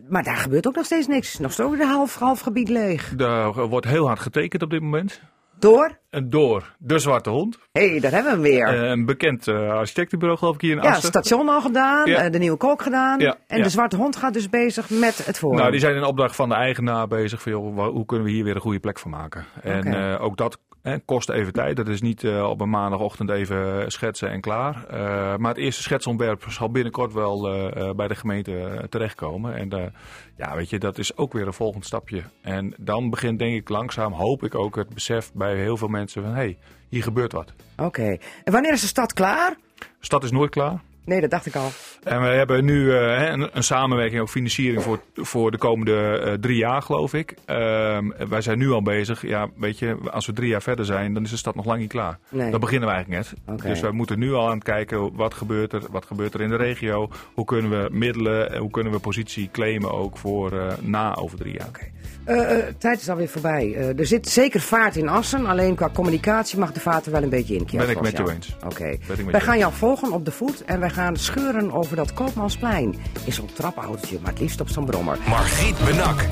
[0.08, 1.38] Maar daar gebeurt ook nog steeds niks.
[1.38, 3.14] Nog steeds de half, half gebied leeg.
[3.16, 5.20] Er wordt heel hard getekend op dit moment.
[5.62, 5.98] Door?
[6.24, 7.58] Door De Zwarte Hond.
[7.72, 8.82] Hé, hey, daar hebben we hem weer.
[8.82, 11.08] Eh, Een bekend eh, architectenbureau geloof ik hier in ja, Assen.
[11.08, 12.16] station al gedaan, Ja.
[12.22, 13.20] eh, de nieuwe kook gedaan.
[13.20, 13.62] Ja, en ja.
[13.62, 15.58] de Zwarte Hond gaat dus bezig met het forum.
[15.58, 17.42] Nou, die zijn in opdracht van de eigenaar bezig.
[17.42, 19.44] Van, joh, hoe kunnen we hier weer een goede plek van maken?
[19.62, 20.58] En ook dat
[21.05, 21.76] kost even tijd.
[21.76, 24.87] Dat is niet eh, op een maandagochtend even schetsen en klaar.
[24.89, 29.55] Eh, maar het eerste schetsontwerp zal binnenkort wel eh, bij de gemeente terechtkomen.
[29.55, 29.93] En
[30.37, 32.22] ja, weet je, dat is ook weer een volgend stapje.
[32.41, 36.22] En dan begint denk ik langzaam, hoop ik ook, het besef bij heel veel mensen
[36.22, 36.30] van...
[36.30, 36.59] hé, hey,
[36.89, 37.53] hier gebeurt wat.
[37.76, 38.16] Oké.
[38.45, 39.57] En wanneer is de stad klaar?
[39.76, 40.80] De stad is nooit klaar.
[41.05, 41.70] Nee, dat dacht ik al.
[42.03, 46.32] En we hebben nu eh, een, een samenwerking, ook financiering voor, voor de komende eh,
[46.32, 47.34] drie jaar, geloof ik.
[47.44, 49.26] Ehm, wij zijn nu al bezig.
[49.26, 51.80] Ja, weet je, als we drie jaar verder zijn, dan is de stad nog lang
[51.80, 52.18] niet klaar.
[52.28, 52.50] Nee.
[52.50, 53.62] Dan beginnen we eigenlijk net.
[53.62, 55.82] Dus wij moeten nu al aan het kijken, wat gebeurt er?
[55.90, 57.11] Wat gebeurt er in de regio?
[57.34, 58.53] Hoe kunnen we middelen?
[58.53, 61.90] en Hoe kunnen we positie claimen ook voor eh, na over drie jaar?
[62.24, 63.74] Eh, eh, tijd is alweer voorbij.
[63.74, 65.46] Eh, er zit zeker vaart in Assen.
[65.46, 67.66] Alleen qua communicatie mag de vaart er wel een beetje in.
[67.76, 68.57] Ben ik met jou eens.
[68.64, 68.96] Oké.
[69.09, 70.64] Met Wij gaan jou volgen op de voet.
[70.64, 72.95] En wij gaan scheuren over dat Koopmansplein.
[73.24, 75.18] In zo'n trapautootje, maar het liefst op zo'n brommer.
[75.28, 76.24] Margriet Benak.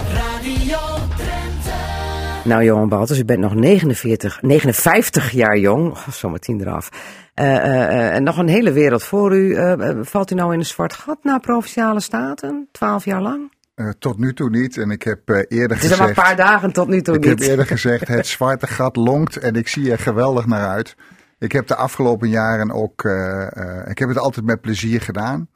[2.44, 5.90] Nou, Johan Baltus, u bent nog 49, 59 jaar jong.
[5.90, 6.88] Oh, zomaar tien eraf.
[7.34, 9.56] Eh, eh, eh, en nog een hele wereld voor u.
[10.04, 12.68] Valt u nou in een zwart gat naar Provinciale Staten?
[12.72, 13.52] Twaalf jaar lang?
[13.74, 14.76] Eh, tot nu toe niet.
[14.78, 16.08] En ik heb eerder Het is maar gezegd...
[16.08, 17.48] een paar dagen tot nu toe Ik heb niet.
[17.48, 20.96] eerder gezegd, het zwarte gat longt en ik zie er geweldig naar uit.
[21.40, 25.48] Ik heb de afgelopen jaren ook, eh, eh, ik heb het altijd met plezier gedaan.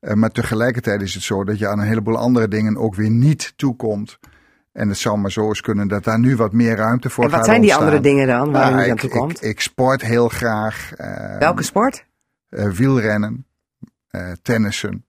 [0.00, 3.10] Eh, maar tegelijkertijd is het zo dat je aan een heleboel andere dingen ook weer
[3.10, 4.18] niet toekomt.
[4.72, 7.30] En het zou maar zo eens kunnen dat daar nu wat meer ruimte voor En
[7.30, 7.88] wat gaat zijn die ontstaan.
[7.92, 9.42] andere dingen dan waar u Nou, niet aan toe komt?
[9.42, 10.92] ik, ik sport heel graag.
[10.96, 12.04] eh, Welke sport?
[12.48, 13.46] eh, wielrennen,
[14.42, 15.04] tennissen,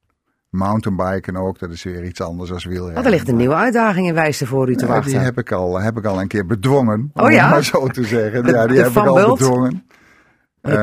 [0.49, 1.59] mountainbiken ook.
[1.59, 2.93] Dat is weer iets anders dan wielrennen.
[2.93, 5.11] Want er ligt een nieuwe uitdaging in Wijster voor u te wachten.
[5.11, 7.11] die heb ik, al, heb ik al een keer bedwongen.
[7.13, 7.41] Oh om ja?
[7.43, 8.43] het maar zo te zeggen.
[8.43, 9.37] De- ja, die heb ik al Bult?
[9.39, 9.83] bedwongen.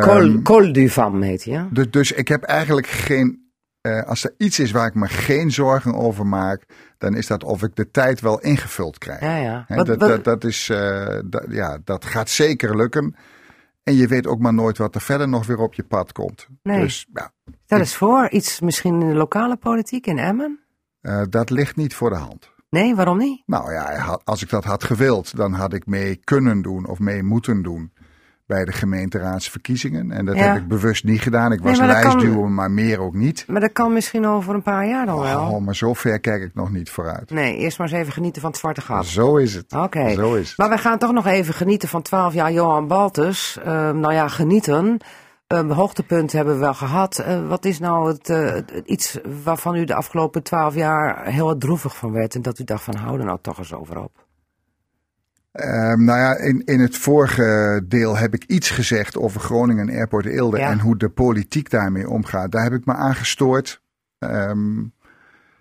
[0.01, 1.69] Col, Ehm, Col du Vam heet ja?
[1.71, 3.45] Dus, dus ik heb eigenlijk geen
[3.81, 6.65] eh, als er iets is waar ik me geen zorgen over maak,
[6.99, 9.21] dan is dat of ik de tijd wel ingevuld krijg.
[9.21, 9.65] Ja, ja.
[9.69, 13.15] Wat- dat, wat- dat, dat, is, eh, dat, ja, dat gaat zeker lukken.
[13.83, 16.47] En je weet ook maar nooit wat er verder nog weer op je pad komt.
[16.63, 16.81] Nee.
[16.81, 17.33] Dus ja,
[17.65, 20.61] Stel eens voor, iets misschien in de lokale politiek in Emmen?
[21.01, 22.51] eh, dat ligt niet voor de hand.
[22.71, 23.43] Nee, waarom niet?
[23.47, 27.23] Nou ja, als ik dat had gewild, dan had ik mee kunnen doen of mee
[27.23, 27.93] moeten doen
[28.47, 30.11] bij de gemeenteraadsverkiezingen.
[30.11, 30.43] En dat Ja.
[30.43, 31.53] heb ik bewust niet gedaan.
[31.53, 33.45] Ik was maar kan- lijstduwer, maar meer ook niet.
[33.47, 35.41] Maar dat kan misschien over een paar jaar dan wel.
[35.51, 37.31] Oh, maar zo ver kijk ik nog niet vooruit.
[37.31, 39.07] Nee, eerst maar eens even genieten van het zwarte gat.
[39.07, 39.73] Zo is het.
[39.73, 40.11] Oké.
[40.13, 40.59] Zo is het.
[40.59, 43.59] Maar wij gaan toch nog even genieten van 12 jaar Johan Baltus.
[43.65, 44.99] Ehm, nou ja, genieten.
[45.47, 47.19] Een hoogtepunt hebben we wel gehad.
[47.19, 51.47] Eh, wat is nou het, eh, het- iets waarvan u de afgelopen 12 jaar heel
[51.47, 52.35] wat droevig van werd?
[52.35, 54.26] En dat u dacht van hou er nou toch eens over op.
[55.57, 60.27] Ehm, nou ja, in, in het vorige deel heb ik iets gezegd over Groningen Airport
[60.27, 60.71] Eelde Ja.
[60.71, 62.53] en hoe de politiek daarmee omgaat.
[62.53, 63.81] Daar heb ik me aan gestoord.
[64.19, 64.83] Ehm,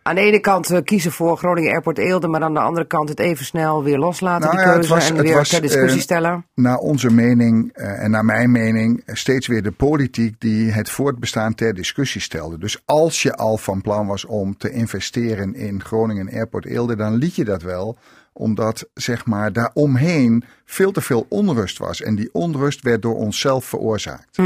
[0.04, 3.10] Aan de ene kant eh, kiezen voor Groningen Airport Eelde, maar aan de andere kant
[3.10, 5.98] het even snel weer loslaten, Nou die ja, keuze, was- en weer was, ter discussie
[5.98, 6.46] eh, stellen.
[6.56, 11.56] naar onze mening eh, en naar mijn mening steeds weer de politiek die het voortbestaan
[11.56, 12.58] ter discussie stelde.
[12.58, 17.16] Dus als je al van plan was om te investeren in Groningen Airport Eelde, dan
[17.16, 17.98] liet je dat wel
[18.38, 22.02] omdat zeg maar daaromheen veel te veel onrust was.
[22.02, 24.38] En die onrust werd door onszelf veroorzaakt.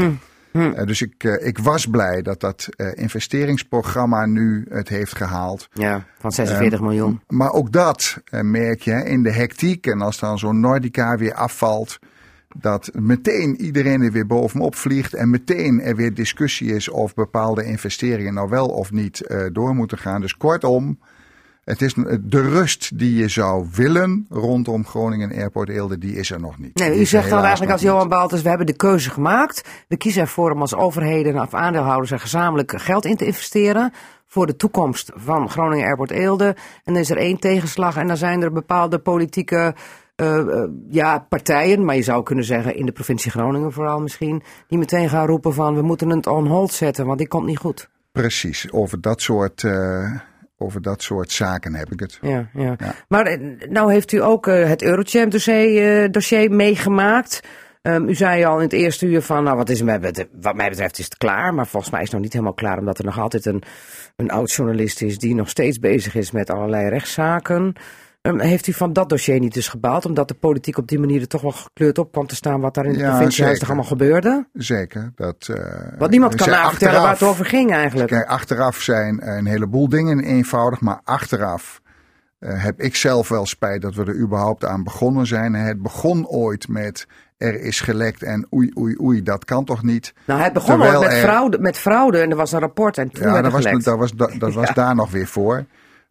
[0.52, 5.68] Eh, dus ik, eh, ik was blij dat dat eh, investeringsprogramma nu het heeft gehaald.
[5.72, 7.20] Ja, van 46 miljoen.
[7.28, 9.86] Maar ook dat merk je in de hectiek.
[9.86, 11.98] En als dan zo'n Nordica weer afvalt.
[12.56, 15.14] Dat meteen iedereen er weer bovenop vliegt.
[15.14, 19.98] En meteen er weer discussie is of bepaalde investeringen nou wel of niet door moeten
[19.98, 20.20] gaan.
[20.20, 20.98] Dus kortom,
[21.70, 26.40] het is de rust die je zou willen rondom Groningen Airport Eelde, die is er
[26.40, 26.74] nog niet.
[26.74, 28.08] Nee, u zegt dan eigenlijk als Johan.
[28.08, 29.68] Baltus, we hebben de keuze gemaakt.
[29.88, 33.92] We kiezen ervoor om als overheden of aandeelhouders er gezamenlijk geld in te investeren.
[34.26, 36.46] Voor de toekomst van Groningen Airport Eelde.
[36.84, 39.74] En dan is er één tegenslag en dan zijn er bepaalde politieke
[40.20, 44.42] eh, eh, ja, partijen, maar je zou kunnen zeggen in de provincie Groningen vooral misschien,
[44.68, 47.58] die meteen gaan roepen van we moeten het on hold zetten, want die komt niet
[47.58, 47.88] goed.
[48.12, 50.10] Precies, over dat soort, eh,
[50.60, 52.18] over dat soort zaken heb ik het.
[52.22, 52.74] Ja, ja.
[52.78, 52.94] Ja.
[53.08, 57.40] Maar eh, nou heeft u ook eh, het Eurochamp dossier, eh, dossier meegemaakt.
[57.82, 60.54] Ehm, u zei al in het eerste uur van, nou wat, is mij bet- wat
[60.54, 61.54] mij betreft is het klaar.
[61.54, 63.62] Maar volgens mij is het nog niet helemaal klaar, omdat er nog altijd een,
[64.16, 67.74] een oud-journalist is die nog steeds bezig is met allerlei rechtszaken.
[68.22, 71.28] Heeft u van dat dossier niet dus gebaald, omdat de politiek op die manier er
[71.28, 74.48] toch wel gekleurd op kwam te staan wat daar in het Ja, provinciehuis allemaal gebeurde?
[74.52, 75.12] Zeker.
[75.14, 78.08] Dat, eh, Want niemand kan nou vertellen waar het over ging eigenlijk.
[78.10, 81.80] Kijk, achteraf zijn een heleboel dingen eenvoudig, maar achteraf
[82.38, 85.54] eh, heb ik zelf wel spijt dat we er überhaupt aan begonnen zijn.
[85.54, 87.06] Het begon ooit met
[87.36, 90.12] er is gelekt en oei, oei, oei, dat kan toch niet?
[90.26, 93.10] Nou, het begon ooit met, er- fraude, met fraude en er was een rapport en
[93.10, 95.64] toen Ja, werd dat er was, dat was, dat, dat was daar nog weer voor.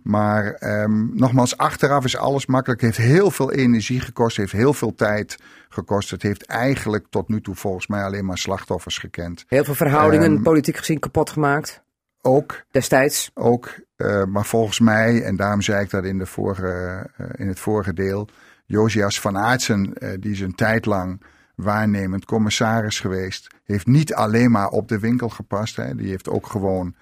[0.09, 2.81] Maar ehm, nogmaals, achteraf is alles makkelijk.
[2.81, 5.37] Het heeft heel veel energie gekost, heeft heel veel tijd
[5.69, 6.09] gekost.
[6.09, 9.43] Het heeft eigenlijk tot nu toe volgens mij alleen maar slachtoffers gekend.
[9.47, 11.81] Heel veel verhoudingen, Ehm, politiek gezien, kapot gemaakt.
[12.21, 13.31] Ook Destijds.
[13.33, 13.75] ook.
[13.95, 17.59] eh, maar volgens mij, en daarom zei ik dat in, de vorige, eh, in het
[17.59, 18.27] vorige deel.
[18.65, 21.21] Josias van Aartsen, eh, die is een tijd lang
[21.55, 23.47] waarnemend commissaris geweest.
[23.63, 25.75] Heeft niet alleen maar op de winkel gepast.
[25.75, 26.95] Hè, die heeft ook gewoon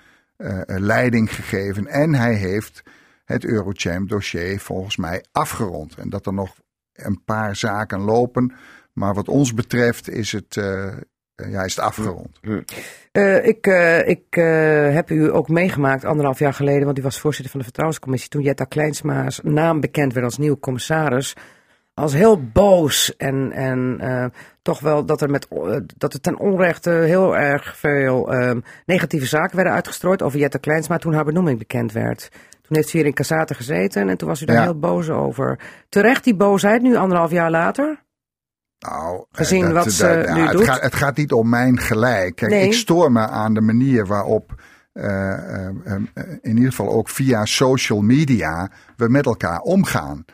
[0.65, 1.87] leiding gegeven.
[1.87, 2.83] En hij heeft
[3.27, 5.95] het Eurochamp dossier volgens mij afgerond.
[5.95, 6.55] En dat er nog
[6.93, 8.53] een paar zaken lopen.
[8.93, 12.39] Maar wat ons betreft is het, eh, eh, ja, is het afgerond.
[13.11, 17.19] Eh, ik eh, ik eh, heb u ook meegemaakt anderhalf jaar geleden, want u was
[17.19, 21.35] voorzitter van de Vertrouwenscommissie toen Jetta Kleinsma's naam bekend werd als nieuwe commissaris.
[21.97, 24.25] Als heel boos en, en eh,
[24.61, 25.47] toch wel dat er, met,
[25.97, 28.55] dat er ten onrechte heel erg veel eh,
[28.85, 32.29] negatieve zaken werden uitgestrooid over Jetta Kleinsma toen haar benoeming bekend werd.
[32.67, 34.61] Toen heeft u hier in Cassate gezeten en toen was u daar Ja.
[34.61, 35.59] heel boos over.
[35.89, 38.05] Terecht die boosheid nu anderhalf jaar later?
[38.79, 40.63] Nou, eh, Gezien wat ze nu het doet?
[40.63, 42.35] Gaat, het gaat niet om mijn gelijk.
[42.35, 42.65] Kijk, Nee.
[42.65, 44.61] ik stoor me aan de manier waarop,
[44.93, 45.73] eh, eh,
[46.41, 50.25] in ieder geval ook via social media, we met elkaar omgaan.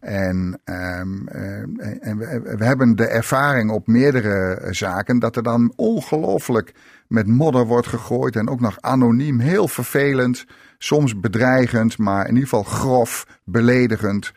[0.00, 5.72] En, ehm, eh, en we, we hebben de ervaring op meerdere zaken dat er dan
[5.76, 6.74] ongelooflijk
[7.08, 10.44] met modder wordt gegooid en ook nog anoniem, heel vervelend,
[10.82, 14.32] soms bedreigend, maar in ieder geval grof, beledigend.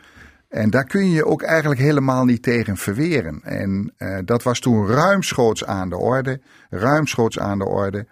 [0.49, 3.41] En daar kun je je ook eigenlijk helemaal niet tegen verweren.
[3.43, 6.41] En eh, dat was toen ruimschoots aan de orde.
[6.69, 8.07] Ruimschoots aan de orde.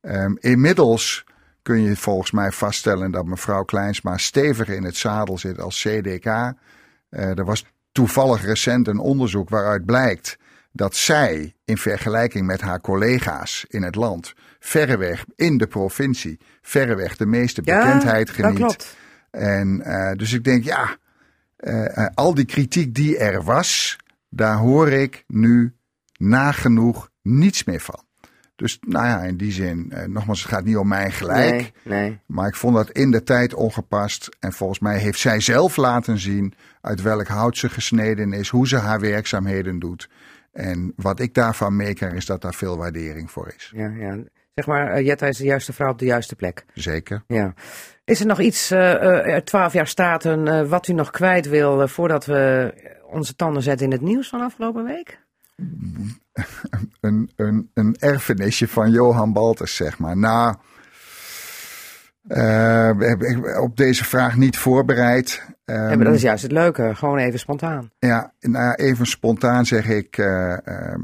[0.00, 1.24] Ehm, inmiddels
[1.62, 6.26] kun je volgens mij vaststellen dat mevrouw Kleinsma stevig in het zadel zit als CDK.
[6.26, 10.38] Eh, er was toevallig recent een onderzoek waaruit blijkt
[10.72, 17.16] dat zij in vergelijking met haar collega's in het land, verreweg in de provincie, verreweg
[17.16, 18.56] de meeste bekendheid dat geniet.
[18.56, 18.96] klopt.
[19.30, 20.96] En eh, dus ik denk, ja,
[21.56, 23.96] eh, eh, al die kritiek die er was,
[24.28, 25.74] daar hoor ik nu
[26.16, 28.04] nagenoeg niets meer van.
[28.56, 31.50] Dus nou ja, in die zin, eh, nogmaals, het gaat niet om mijn gelijk.
[31.50, 32.20] Nee, nee.
[32.26, 34.36] Maar ik vond dat in de tijd ongepast.
[34.40, 38.68] En volgens mij heeft zij zelf laten zien uit welk hout ze gesneden is, hoe
[38.68, 40.08] ze haar werkzaamheden doet.
[40.52, 43.72] En wat ik daarvan meekrijg is dat daar veel waardering voor is.
[43.74, 44.18] Ja, ja.
[44.54, 46.64] Zeg maar, eh, Jetta is de juiste vrouw op de juiste plek.
[46.74, 47.24] Zeker.
[47.26, 47.54] Ja.
[48.04, 52.24] Is er nog iets, eh, eh, twaalf jaar staten, wat u nog kwijt wil voordat
[52.24, 52.72] we
[53.06, 55.20] onze tanden zetten in het nieuws van afgelopen week?
[57.00, 60.16] Een, een, een erfenisje van Johan Baltus, zeg maar.
[60.16, 60.56] Nou,
[62.26, 65.42] ik op deze vraag niet voorbereid.
[65.64, 67.90] Ja, Ehm, maar dat is juist het leuke, gewoon even spontaan.
[67.98, 71.00] Ja, nou ja, even spontaan zeg ik eh, ehm,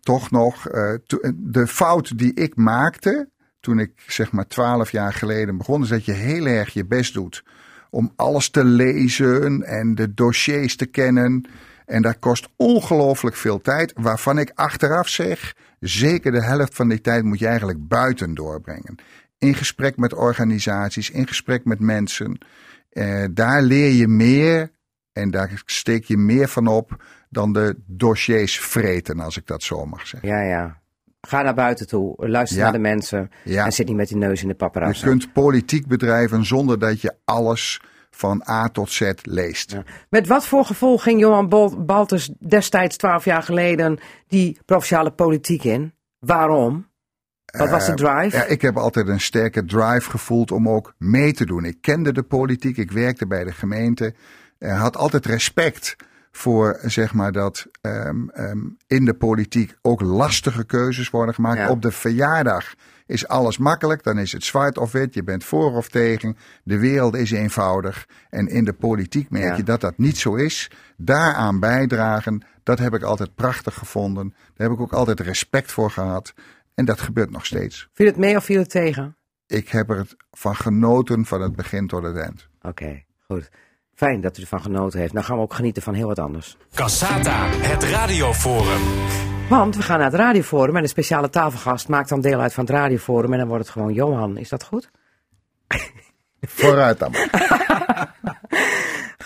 [0.00, 0.68] toch nog.
[0.68, 0.92] eh,
[1.34, 3.28] de fout die ik maakte
[3.60, 7.14] toen ik zeg maar twaalf jaar geleden begon, is dat je heel erg je best
[7.14, 7.44] doet
[7.90, 11.48] om alles te lezen en de dossiers te kennen.
[11.86, 17.00] En dat kost ongelooflijk veel tijd, waarvan ik achteraf zeg, zeker de helft van die
[17.00, 18.94] tijd moet je eigenlijk buiten doorbrengen.
[19.44, 22.38] In gesprek met organisaties, in gesprek met mensen.
[22.90, 24.70] Eh, daar leer je meer
[25.12, 29.86] en daar steek je meer van op dan de dossiers vreten, als ik dat zo
[29.86, 30.28] mag zeggen.
[30.28, 30.82] Ja, ja.
[31.20, 32.62] Ga naar buiten toe, luister Ja.
[32.64, 33.64] naar de mensen Ja.
[33.64, 35.04] en zit niet met die neus in de Je paparazzi.
[35.04, 37.80] kunt politiek bedrijven zonder dat je alles
[38.10, 39.70] van A tot Z leest.
[39.72, 39.82] Ja.
[40.10, 41.48] Met wat voor gevoel ging Johan
[41.86, 45.92] Baltus destijds, twaalf jaar geleden, die provinciale politiek in?
[46.18, 46.92] Waarom?
[47.58, 48.36] Wat was de drive?
[48.36, 51.64] Ja, ik heb altijd een sterke drive gevoeld om ook mee te doen.
[51.64, 54.14] Ik kende de politiek, ik werkte bij de gemeente.
[54.58, 55.96] eh, had altijd respect
[56.32, 61.58] voor zeg maar dat ehm, ehm, in de politiek ook lastige keuzes worden gemaakt.
[61.58, 61.70] Ja.
[61.70, 62.74] Op de verjaardag
[63.06, 66.36] is alles makkelijk, dan is het zwart of wit, je bent voor of tegen.
[66.62, 69.56] De wereld is eenvoudig en in de politiek merk Ja.
[69.56, 70.70] je dat dat niet zo is.
[70.96, 74.34] Daaraan bijdragen, dat heb ik altijd prachtig gevonden.
[74.56, 76.34] Daar heb ik ook altijd respect voor gehad.
[76.74, 77.88] En dat gebeurt nog steeds.
[77.92, 79.16] Viel het mee of viel het tegen?
[79.46, 82.48] Ik heb er van genoten van het begin tot het eind.
[82.62, 83.50] Oké, goed.
[83.94, 85.12] Fijn dat u ervan genoten heeft.
[85.12, 86.56] Nou gaan we ook genieten van heel wat anders.
[86.74, 88.82] Cassata, het radioforum.
[89.48, 92.64] Want we gaan naar het radioforum en een speciale tafelgast maakt dan deel uit van
[92.64, 93.32] het radioforum.
[93.32, 94.36] En dan wordt het gewoon Johan.
[94.36, 94.90] Is dat goed?
[96.40, 97.14] Vooruit dan.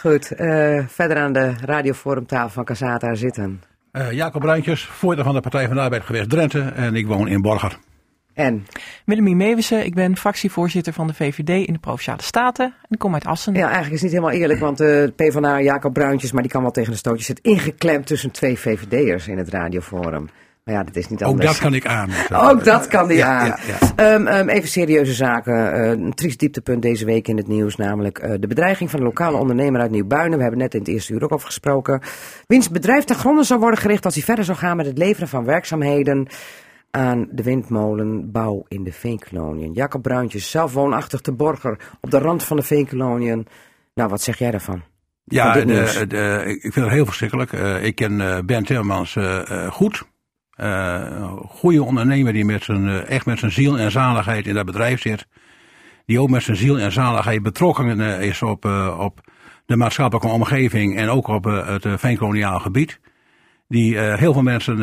[0.00, 0.32] Goed.
[0.32, 3.62] eh, verder aan de radioforumtafel van Casata zitten.
[3.92, 7.28] Eh, Jacob Bruintjes, voorzitter van de Partij van de Arbeid geweest Drenthe en ik woon
[7.28, 7.78] in Borger.
[8.34, 8.66] En
[9.04, 12.64] Willemie Meeuwissen, ik ben fractievoorzitter van de VVD in de Provinciale Staten.
[12.64, 13.54] En ik kom uit Assen.
[13.54, 16.62] ja, eigenlijk is het niet helemaal eerlijk, want de PvdA Jacob Bruintjes, maar die kan
[16.62, 20.28] wel tegen de stootjes, zit ingeklemd tussen twee VVD'ers in het radioforum.
[20.68, 22.10] Maar ja, dat is niet Ook dat kan ik aan.
[22.32, 23.46] Ook dat kan die aan.
[23.46, 23.78] ja, ja.
[23.96, 25.72] Ehm, ehm, even serieuze zaken.
[25.72, 27.76] Eh, een triest dieptepunt deze week in het nieuws.
[27.76, 30.36] Namelijk eh, de bedreiging van een lokale ondernemer uit Nieuw-Buinen.
[30.36, 32.00] We hebben net in het eerste uur ook over gesproken.
[32.46, 35.28] Wiens bedrijf ten gronde zou worden gericht als hij verder zou gaan met het leveren
[35.28, 36.26] van werkzaamheden
[36.90, 39.72] aan de windmolenbouw in de Veenkoloniën.
[39.72, 43.46] Jacob Bruintjes, zelf woonachtig te Borger op de rand van de Veenkoloniën.
[43.94, 44.82] Nou, wat zeg jij daarvan?
[45.24, 47.52] Ja, de- ik vind het heel verschrikkelijk.
[47.52, 49.16] Eh, ik ken Ben Timmermans
[49.68, 50.04] goed.
[50.58, 54.66] Eh goede ondernemer die met zijn, eh, echt met zijn ziel en zaligheid in dat
[54.66, 55.26] bedrijf zit.
[56.06, 58.64] Die ook met zijn ziel en zaligheid betrokken eh, is op,
[58.98, 59.20] op
[59.66, 63.00] de maatschappelijke omgeving en ook op het uh, veenkoloniaal gebied.
[63.68, 64.78] Die heel veel mensen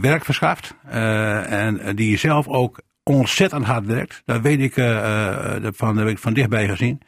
[0.00, 0.74] werk verschaft.
[0.88, 4.22] en die zelf ook ontzettend hard werkt.
[4.24, 4.74] Dat weet ik
[5.76, 7.00] van, ik van dichtbij gezien.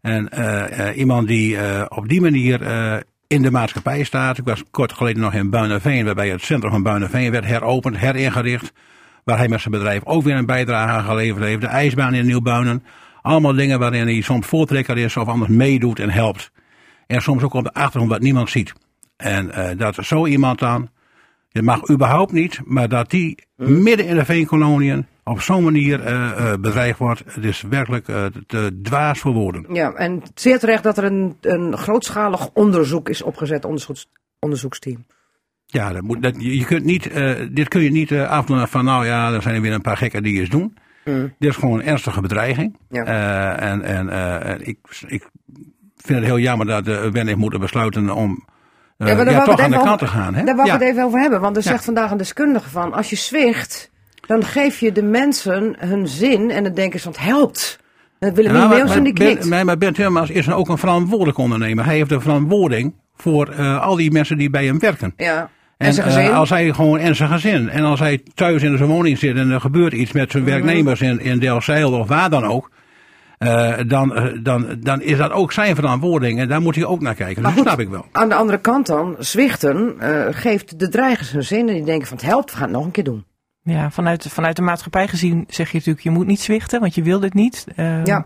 [0.00, 0.28] En
[0.94, 1.58] iemand die
[1.88, 2.60] op die manier
[3.34, 4.38] in de maatschappij staat.
[4.38, 8.72] Ik was kort geleden nog in Buinenveen, waarbij het centrum van Buinenveen werd heropend, heringericht.
[9.24, 11.60] Waar hij met zijn bedrijf ook weer een bijdrage aan geleverd heeft.
[11.60, 12.84] De ijsbaan in Nieuwbuinen.
[13.22, 16.50] Allemaal dingen waarin hij soms voortrekker is of anders meedoet en helpt.
[17.06, 18.72] En soms ook op de achtergrond wat niemand ziet.
[19.16, 20.88] En eh, dat zo iemand dan,
[21.52, 26.52] het mag überhaupt niet, maar dat die midden in de veenkoloniën op zo'n manier eh,
[26.52, 29.66] eh, bedreigd wordt, het is werkelijk eh, te dwaas voor woorden.
[29.72, 35.04] Ja, en zeer terecht dat er een, een grootschalig onderzoek is opgezet, onderzoeks, onderzoeksteam.
[35.66, 37.10] Ja, dat moet, dat, je kunt niet,
[37.52, 40.22] dit kun je niet afdoen van nou ja, er zijn er weer een paar gekken
[40.22, 40.76] die iets doen.
[41.38, 42.76] Dit is gewoon een ernstige bedreiging.
[42.88, 43.04] Ja.
[43.56, 45.28] En en ik, ik
[45.96, 48.44] vind het heel jammer dat de Ben heeft moeten besluiten om
[48.96, 50.34] maar daar ja, toch het aan de kant te gaan.
[50.34, 50.44] Hè?
[50.44, 50.80] Daar wou ik ja.
[50.80, 53.90] het even over hebben, want er zegt vandaag een deskundige van, als je zwicht,
[54.26, 57.78] dan geef je de mensen hun zin en dan denken ze, want het helpt.
[58.18, 59.48] En Willem Nou, maar- Meeuwsen die knikt.
[59.48, 61.84] nee, maar Ben Timmermans is ook een verantwoordelijk ondernemer.
[61.84, 65.12] Hij heeft de verantwoording voor eh, al die mensen die bij hem werken.
[65.16, 65.50] Ja.
[65.76, 66.32] En zijn eh, gezin?
[66.32, 67.68] als hij gewoon en zijn gezin.
[67.68, 70.52] En als hij thuis in zijn woning zit en er gebeurt iets met zijn Mhm.
[70.52, 72.70] werknemers in, in Delfzijl of waar dan ook.
[73.38, 77.00] eh, dan, eh, dan, dan is dat ook zijn verantwoording en daar moet hij ook
[77.00, 77.42] naar kijken.
[77.42, 78.06] Maar dat goed, snap ik wel.
[78.12, 82.06] Aan de andere kant dan, zwichten eh, geeft de dreigers hun zin en die denken
[82.08, 83.24] van het helpt, we gaan het nog een keer doen.
[83.64, 87.02] Ja, vanuit, vanuit de maatschappij gezien zeg je natuurlijk, je moet niet zwichten, want je
[87.02, 87.66] wil dit niet.
[87.76, 88.24] Ehm, Ja.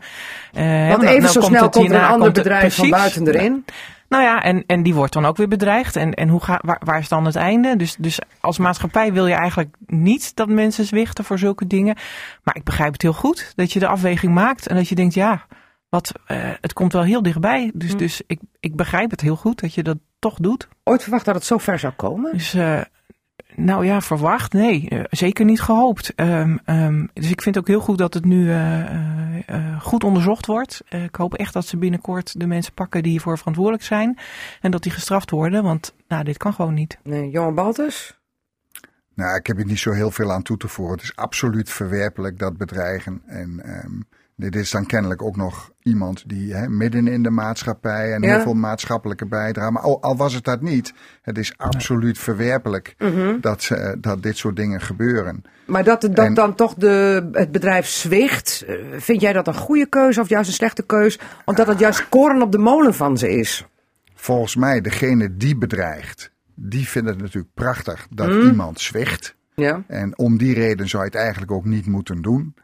[0.53, 2.91] eh, Want nou- even nou zo komt snel komt er een ander het- bedrijf van
[2.91, 3.65] buiten erin.
[4.09, 5.97] Nou ja, en, en die wordt dan ook weer bedreigd.
[5.97, 7.77] En, en hoe ga, waar, waar is dan het einde?
[7.77, 11.97] Dus, dus als maatschappij wil je eigenlijk niet dat mensen zwichten voor zulke dingen.
[12.43, 15.15] Maar ik begrijp het heel goed dat je de afweging maakt en dat je denkt,
[15.15, 15.47] ja,
[15.89, 17.71] wat, eh, het komt wel heel dichtbij.
[17.75, 20.69] Dus, dus ik, ik begrijp het heel goed dat je dat toch doet.
[20.85, 22.33] Ooit verwacht dat het zo ver zou komen?
[22.33, 22.81] Dus eh,
[23.59, 24.53] nou ja, verwacht?
[24.53, 26.15] Nee, eh, zeker niet gehoopt.
[26.15, 30.47] Ehm, ehm, dus ik vind ook heel goed dat het nu eh, eh, goed onderzocht
[30.47, 30.83] wordt.
[30.89, 34.19] Eh, ik hoop echt dat ze binnenkort de mensen pakken die hiervoor verantwoordelijk zijn.
[34.61, 36.99] En dat die gestraft worden, want nou, dit kan gewoon niet.
[37.03, 38.21] Nee, Johan Baltus?
[39.15, 40.95] Nou, ik heb er niet zo heel veel aan toe te voegen.
[40.95, 43.23] Het is absoluut verwerpelijk dat bedreigen.
[43.27, 44.01] En ehm,
[44.39, 48.29] dit is dan kennelijk ook nog iemand die hè, midden in de maatschappij en Ja.
[48.35, 49.71] heel veel maatschappelijke bijdrage.
[49.71, 52.95] Maar al, al was het dat niet, het is absoluut verwerpelijk
[53.41, 55.43] dat, ze, dat dit soort dingen gebeuren.
[55.67, 59.55] Maar dat, dat En- dan toch de, het bedrijf zwicht, eh, vind jij dat een
[59.55, 61.19] goede keuze of juist een slechte keuze?
[61.45, 63.67] Omdat het juist koren op de molen van ze is.
[64.15, 69.37] Volgens mij, degene die bedreigt, die vinden het natuurlijk prachtig dat iemand zwicht.
[69.55, 69.83] Ja.
[69.87, 72.55] En om die reden zou je het eigenlijk ook niet moeten doen.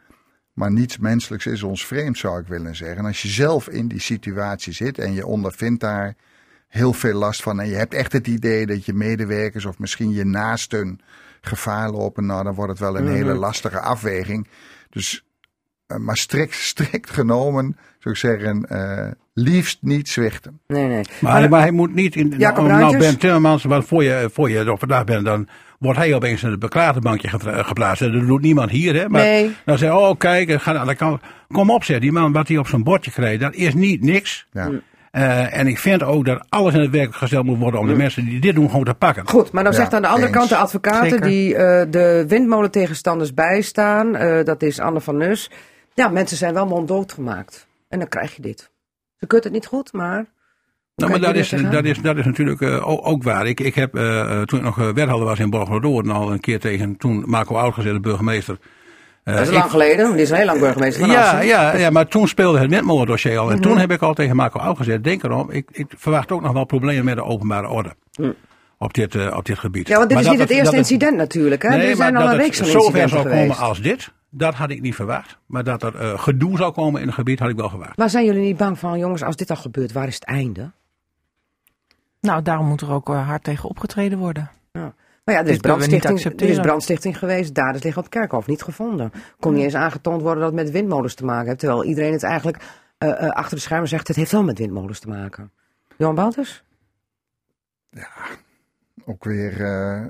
[0.55, 2.99] Maar niets menselijks is ons vreemd, zou ik willen zeggen.
[2.99, 6.15] En als je zelf in die situatie zit en je ondervindt daar
[6.69, 7.61] heel veel last van.
[7.61, 11.01] En je hebt echt het idee dat je medewerkers of misschien je naasten
[11.41, 12.27] gevaar lopen.
[12.27, 14.49] Nou, dan wordt het wel een hele lastige afweging.
[14.91, 15.25] Dus,
[15.87, 20.61] eh, maar strikt, strikt genomen, zou ik zeggen, eh, liefst niet zwichten.
[20.67, 21.05] Nee, nee.
[21.21, 22.29] Maar, hij- maar hij moet niet in.
[22.29, 22.99] Nou, nou?
[22.99, 25.49] Ben Timmermans, want voor je, voor je er vandaag bent, dan
[25.85, 28.03] wordt hij opeens in het beklaagdebankje getra- geplaatst.
[28.03, 29.09] En dat doet niemand hier, hè?
[29.09, 29.55] Maar Nee.
[29.65, 31.21] dan je, oh kijk, ga aan de kant.
[31.49, 34.47] Kom op, zeg die man, wat hij op zijn bordje krijgt, dat is niet niks.
[34.53, 34.71] Ja.
[35.11, 37.95] Eh, en ik vind ook dat alles in het werk gesteld moet worden om de
[37.95, 39.29] mensen die dit doen gewoon te pakken.
[39.29, 40.37] Goed, maar dan Ja, zegt aan de andere eens.
[40.37, 41.27] kant de advocaten Zeker.
[41.27, 44.17] die eh, de windmolentegenstanders bijstaan.
[44.17, 45.51] eh, dat is Anne van Nus.
[45.95, 47.67] Ja, mensen zijn wel monddood gemaakt.
[47.89, 48.71] En dan krijg je dit.
[49.17, 50.27] Ze kunt het niet goed, maar...
[50.97, 53.47] Nou, maar dat is, dat, is, dat is natuurlijk eh, ook, ook waar.
[53.47, 56.61] Ik, ik heb, eh, eh, toen ik nog wethouder was in Borgerdoorn, al een keer
[56.61, 58.59] tegen toen Marco Oudgezet, de burgemeester.
[59.25, 61.47] Dat is ik- lang geleden, die is heel lang burgemeester van Ja, Assen.
[61.47, 63.51] ja, ja, maar toen speelde het windmolendossier al.
[63.51, 63.63] En Mhm.
[63.63, 66.53] toen heb ik al tegen Marco Oud gezegd, denk erom, ik, ik verwacht ook nog
[66.53, 67.95] wel problemen met de openbare orde.
[68.79, 69.89] Op dit, op dit gebied.
[69.89, 71.63] Ja, want dit Maar is niet het eerste incident natuurlijk.
[71.63, 71.69] Hè?
[71.69, 73.41] Nee, er zijn maar al een het reeks van zover zou geweest.
[73.41, 75.39] komen als dit, dat had ik niet verwacht.
[75.47, 77.97] Maar dat er gedoe zou komen in het gebied, had ik wel verwacht.
[77.97, 80.71] Maar zijn jullie niet bang van, jongens, als dit al gebeurt, waar is het einde?
[82.25, 84.51] Nou, daarom moet er ook eh, hard tegen opgetreden worden.
[85.25, 88.63] Maar ja, er is, brandstichting, er is brandstichting geweest, daders liggen op het kerkhof, niet
[88.63, 89.13] gevonden.
[89.41, 91.59] Kon niet eens aangetoond worden dat het met windmolens te maken heeft.
[91.59, 92.63] Terwijl iedereen het eigenlijk
[92.99, 95.51] eh, eh, achter de schermen zegt, het heeft wel met windmolens te maken.
[95.97, 96.65] Johan Bouters?
[99.05, 99.65] ook weer.
[99.65, 100.03] eh,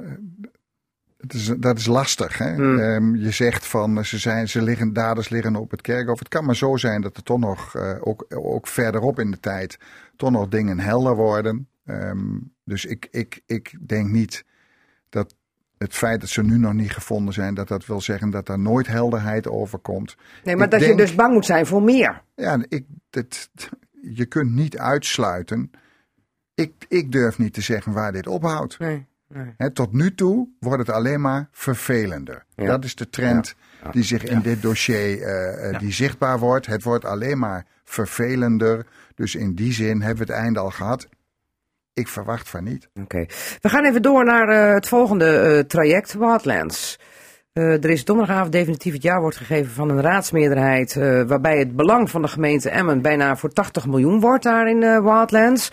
[1.17, 2.39] het is, dat is lastig.
[2.39, 2.55] Hè?
[2.55, 2.79] Hmm.
[2.79, 6.19] Ehm, je zegt van ze, zijn, ze liggen, daders liggen op het kerkhof.
[6.19, 9.41] Het kan maar zo zijn dat er toch nog, eh, ook, ook verderop in de
[9.41, 9.79] tijd,
[10.17, 11.69] toch nog dingen helder worden.
[11.85, 14.45] Ehm, dus ik, ik, ik denk niet
[15.09, 15.35] dat
[15.79, 18.59] het feit dat ze nu nog niet gevonden zijn, dat dat wil zeggen dat daar
[18.59, 20.17] nooit helderheid over komt.
[20.45, 22.23] Nee, maar Ik dat je dus bang moet zijn voor meer.
[22.35, 23.51] Ja, ik, dit,
[24.21, 25.71] je kunt niet uitsluiten.
[26.55, 28.79] Ik, ik durf niet te zeggen waar dit ophoudt.
[28.79, 32.45] Nee, tot nu toe wordt het alleen maar vervelender.
[32.55, 32.67] Ja.
[32.67, 33.55] Dat is de trend
[33.91, 36.67] die zich in dit dossier eh, eh, die zichtbaar wordt.
[36.67, 38.87] Het wordt alleen maar vervelender.
[39.15, 41.09] Dus in die zin hebben we het einde al gehad.
[41.95, 42.89] Ik verwacht van niet.
[43.03, 43.27] Oké.
[43.61, 46.99] We gaan even door naar eh, het volgende eh, traject, Wildlands.
[47.53, 50.97] Eh, er is donderdagavond definitief het jaarwoord gegeven van een raadsmeerderheid.
[50.97, 54.83] eh, waarbij het belang van de gemeente Emmen bijna voor 80 miljoen wordt daar in
[54.83, 55.71] eh Wildlands.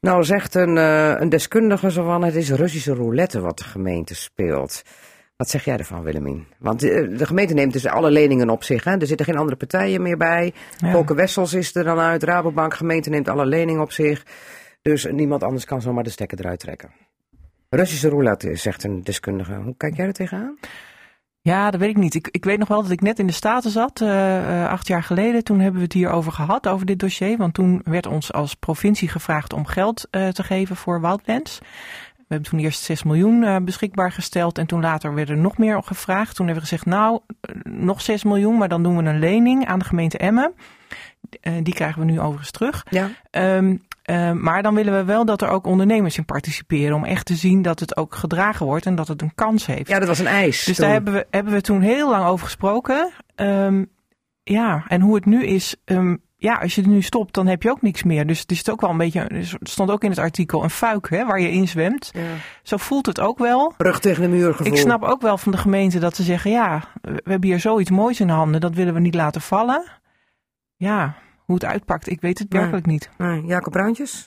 [0.00, 4.14] Nou zegt een, eh, een deskundige zo van het is Russische roulette wat de gemeente
[4.14, 4.82] speelt.
[5.36, 6.46] Wat zeg jij ervan, Willemien?
[6.58, 8.84] Want de gemeente neemt dus alle leningen op zich.
[8.84, 8.96] Hè?
[8.96, 10.52] Er zitten geen andere partijen meer bij.
[10.76, 10.90] Ja.
[10.92, 12.22] Volker Wessels is er dan uit.
[12.22, 14.24] Rabobank, gemeente neemt alle leningen op zich.
[14.86, 16.90] Dus niemand anders kan zomaar de stekker eruit trekken.
[17.68, 19.54] Russische roulette, zegt een deskundige.
[19.54, 20.58] Hoe kijk jij er tegenaan?
[21.40, 22.14] Ja, dat weet ik niet.
[22.14, 24.86] Ik, ik weet nog wel dat ik net in de Staten zat, eh, eh, acht
[24.86, 25.44] jaar geleden.
[25.44, 27.36] Toen hebben we het hierover gehad, over dit dossier.
[27.36, 31.58] Want toen werd ons als provincie gevraagd om geld eh, te geven voor Wildlands.
[32.16, 34.58] We hebben toen eerst 6 miljoen beschikbaar gesteld.
[34.58, 36.36] En toen later werd er nog meer gevraagd.
[36.36, 37.20] Toen hebben we gezegd, nou,
[37.62, 38.58] nog 6 miljoen.
[38.58, 40.54] Maar dan doen we een lening aan de gemeente Emmen.
[41.62, 42.86] Die krijgen we nu overigens terug.
[42.90, 43.08] Ja.
[43.30, 43.76] Ehm,
[44.06, 46.96] Eh, maar dan willen we wel dat er ook ondernemers in participeren.
[46.96, 49.88] Om echt te zien dat het ook gedragen wordt en dat het een kans heeft.
[49.88, 50.64] Ja, dat was een eis.
[50.64, 50.84] dus toen.
[50.84, 53.10] daar hebben we, hebben we toen heel lang over gesproken.
[53.34, 53.84] Ehm,
[54.42, 55.76] ja, en hoe het nu is.
[55.84, 58.26] ehm, ja, als je er nu stopt, dan heb je ook niks meer.
[58.26, 59.20] Dus het is ook wel een beetje.
[59.20, 62.10] Er stond ook in het artikel een fuik hè, waar je in zwemt.
[62.14, 62.22] Ja.
[62.62, 63.74] Zo voelt het ook wel.
[63.76, 64.72] Rug tegen de muur gevoel.
[64.72, 67.90] Ik snap ook wel van de gemeente dat ze zeggen: ja, we hebben hier zoiets
[67.90, 69.84] moois in handen, dat willen we niet laten vallen.
[70.76, 71.14] Ja,
[71.46, 72.60] hoe het uitpakt, ik weet het Nee.
[72.60, 73.10] werkelijk niet.
[73.18, 74.26] Nee, Jacob Bruintjes?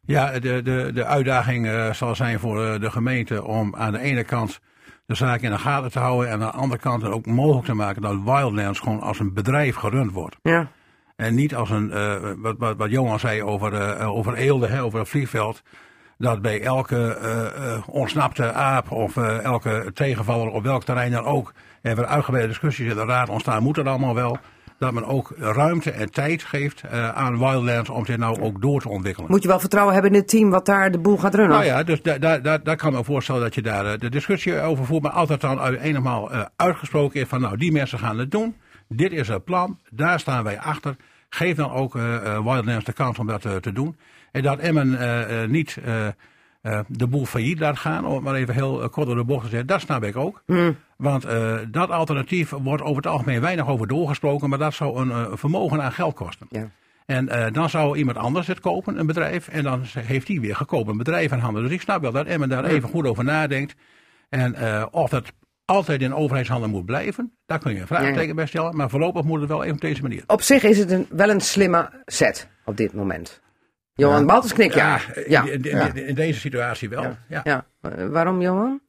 [0.00, 3.98] Ja, de, de, de uitdaging eh, zal zijn voor eh, de gemeente om aan de
[4.00, 4.60] ene kant
[5.06, 7.66] de zaak in de gaten te houden en aan de andere kant het ook mogelijk
[7.66, 10.36] te maken dat Wildlands gewoon als een bedrijf gerund wordt.
[10.42, 10.68] Ja.
[11.16, 14.82] En niet als een, eh, wat, wat, wat Johan zei over, eh, over Eelde, hè,
[14.82, 15.62] over het vliegveld.
[16.18, 21.52] Dat bij elke eh, eh, ontsnapte aap of elke tegenvaller op welk terrein dan ook.
[21.82, 24.38] Er weer uitgebreide discussies in de raad ontstaan, moet dat allemaal wel.
[24.78, 28.80] Dat men ook ruimte en tijd geeft eh, aan Wildlands om dit nou ook door
[28.80, 29.30] te ontwikkelen.
[29.30, 31.56] Moet je wel vertrouwen hebben in het team wat daar de boel gaat runnen.
[31.56, 33.98] Nou ja, dus daar, daar, daar, daar kan ik me voorstellen dat je daar eh,
[33.98, 35.02] de discussie over voert.
[35.02, 38.56] Maar altijd dan eenmaal eh, uitgesproken is van nou, die mensen gaan het doen.
[38.88, 40.96] Dit is het plan, daar staan wij achter.
[41.28, 41.92] Geef dan ook
[42.42, 43.96] Wildlands de kans om dat te doen.
[44.32, 44.98] En dat Emmen
[45.50, 45.76] niet
[46.68, 49.24] eh, de boel failliet laat gaan, om het maar even heel eh, kort door de
[49.24, 50.42] bocht te zeggen, dat snap ik ook.
[50.96, 55.38] Want eh, dat alternatief wordt over het algemeen weinig over doorgesproken, maar dat zou een
[55.38, 56.46] vermogen aan geld kosten.
[56.50, 56.70] Ja.
[57.06, 59.48] En dan zou iemand anders het kopen, een bedrijf.
[59.48, 61.62] En dan heeft hij weer gekopen een bedrijf in handen.
[61.62, 63.74] Dus ik snap wel dat Emmen daar even goed over nadenkt.
[64.28, 64.56] En
[64.92, 65.32] of het
[65.64, 68.76] altijd in overheidshanden moet blijven, daar kun je een vraagteken bij stellen.
[68.76, 70.22] Maar voorlopig moet het wel even op deze manier.
[70.26, 73.40] Op zich is het een, wel een slimme set op dit moment.
[73.98, 74.24] Johan Ja.
[74.26, 75.00] Baltus knikt ja.
[75.26, 75.42] Ja.
[75.44, 75.94] in, in- Ja.
[75.94, 77.16] in deze situatie wel.
[77.28, 77.40] Ja.
[77.44, 77.64] Ja.
[77.80, 78.80] Eh, waarom Johan?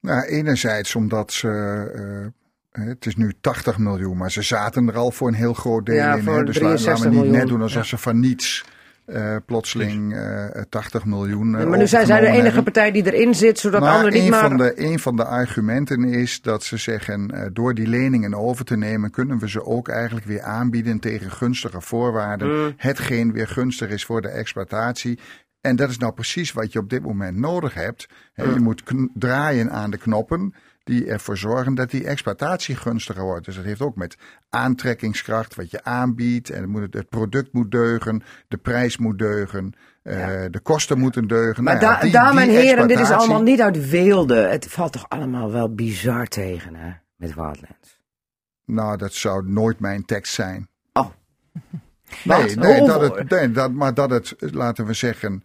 [0.00, 1.48] Nou, enerzijds omdat ze.
[2.72, 5.86] eh, het is nu 80 miljoen, maar ze zaten er al voor een heel groot
[5.86, 6.26] deel Ja, in.
[6.26, 6.44] Hè?
[6.44, 7.36] Dus la- laten 63 we niet miljoen.
[7.38, 8.64] net doen alsof ze van niets
[9.06, 11.58] eh, plotseling eh 80 miljoen.
[11.58, 12.62] eh, maar nu zijn zij de enige hebben.
[12.62, 14.48] partij die erin zit, zodat maar anderen niet een, maar...
[14.48, 18.64] van de, een van de argumenten is dat ze zeggen, eh, door die leningen over
[18.64, 22.48] te nemen, kunnen we ze ook eigenlijk weer aanbieden tegen gunstige voorwaarden.
[22.48, 22.74] Mm.
[22.76, 25.18] Hetgeen weer gunstig is voor de exploitatie.
[25.60, 28.08] En dat is nou precies wat je op dit moment nodig hebt.
[28.32, 28.52] Hè, Mm.
[28.54, 28.82] Je moet
[29.14, 30.54] draaien aan de knoppen
[30.84, 33.44] die ervoor zorgen dat die exploitatie gunstiger wordt.
[33.44, 34.16] Dus dat heeft ook met
[34.50, 36.50] aantrekkingskracht, wat je aanbiedt.
[36.50, 39.72] En het, moet, het product moet deugen, de prijs moet deugen,
[40.02, 41.64] eh, de kosten moeten deugen.
[41.64, 44.36] Maar Nou ja, da- die- heren, dit is allemaal niet uit Weelde.
[44.36, 48.02] Het valt toch allemaal wel bizar tegen, hè, met Wildlands.
[48.64, 50.68] Nou, dat zou nooit mijn tekst zijn.
[50.92, 51.06] Oh.
[52.24, 55.42] Nee, nee, dat het, nee dat, maar dat het, laten we zeggen,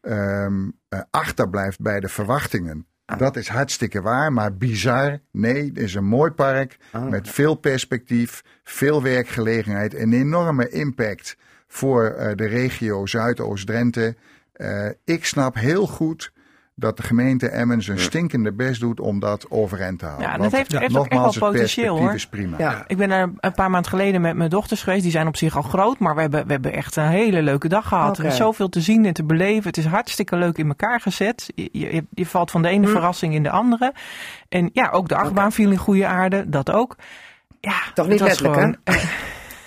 [0.00, 2.86] ehm eh, achterblijft bij de verwachtingen.
[3.08, 3.18] Ah.
[3.18, 5.18] Dat is hartstikke waar, maar bizar.
[5.30, 7.08] Nee, het is een mooi park Ah.
[7.08, 11.36] met veel perspectief, veel werkgelegenheid, een enorme impact
[11.66, 14.16] voor eh, de regio Zuidoost-Drenthe.
[14.52, 16.32] Eh, ik snap heel goed
[16.78, 20.26] dat de gemeente Emmen zijn stinkende best doet om dat overeind te houden.
[20.26, 22.14] Ja, dat Want heeft echt ook echt nogmaals, wel het potentieel, hoor.
[22.14, 22.56] is prima.
[22.58, 22.84] Ja.
[22.86, 25.02] Ik ben er een paar maanden geleden met mijn dochters geweest.
[25.02, 27.68] Die zijn op zich al groot, maar we hebben, we hebben echt een hele leuke
[27.68, 28.10] dag gehad.
[28.10, 28.20] Oké.
[28.22, 29.66] Er is zoveel te zien en te beleven.
[29.66, 31.52] Het is hartstikke leuk in elkaar gezet.
[31.54, 33.92] Je, je, je valt van de ene verrassing in de andere.
[34.48, 36.96] En ja, ook de achtbaan viel in goede aarde, dat ook.
[37.60, 38.76] Ja, Toch niet letterlijk, gewoon-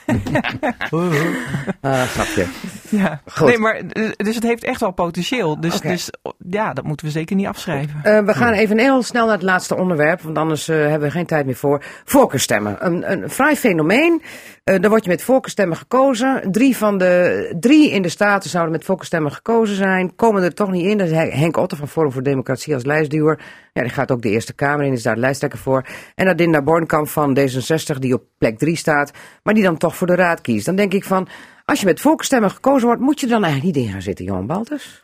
[1.81, 2.45] Ah, grapje.
[2.89, 3.47] Ja, Goed.
[3.47, 5.59] nee, maar eh, dus het heeft echt wel potentieel.
[5.59, 6.09] Dus, dus
[6.49, 7.99] ja, dat moeten we zeker niet afschrijven.
[8.03, 11.11] Eh, we gaan even heel snel naar het laatste onderwerp, want anders eh, hebben we
[11.11, 11.83] geen tijd meer voor.
[12.05, 12.85] Voorkeurstemmen.
[12.85, 14.21] Een, een vrij fenomeen.
[14.63, 16.51] Eh daar word je met voorkeurstemmen gekozen.
[16.51, 20.15] Drie van de drie in de Staten zouden met voorkeurstemmen gekozen zijn.
[20.15, 20.97] Komen er toch niet in.
[20.97, 23.43] Dat is Henk Otter van Forum voor Democratie als lijstduwer.
[23.73, 25.85] Ja, die gaat ook de Eerste Kamer in, is daar lijsttrekker voor.
[26.15, 29.11] En Adinda Bornkamp van D66, die op plek drie staat,
[29.43, 30.65] maar die dan toch voor de raad kiest.
[30.65, 31.27] Dan denk ik van,
[31.65, 34.25] als je met voorkeurstemmen gekozen wordt, moet je er dan eigenlijk niet in gaan zitten,
[34.25, 35.03] Johan Baltus?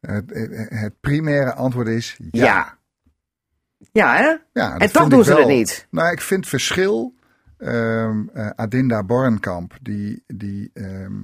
[0.00, 0.24] Het,
[0.68, 2.44] het- primaire antwoord is ja.
[2.44, 2.78] Ja.
[3.92, 4.60] Ja, hè?
[4.60, 5.38] Ja, En toch doen ze wel.
[5.38, 5.86] het niet.
[5.90, 7.14] Nou, ik vind verschil.
[7.58, 11.20] Ehm, eh, Adinda Bornkamp, die, die ehm,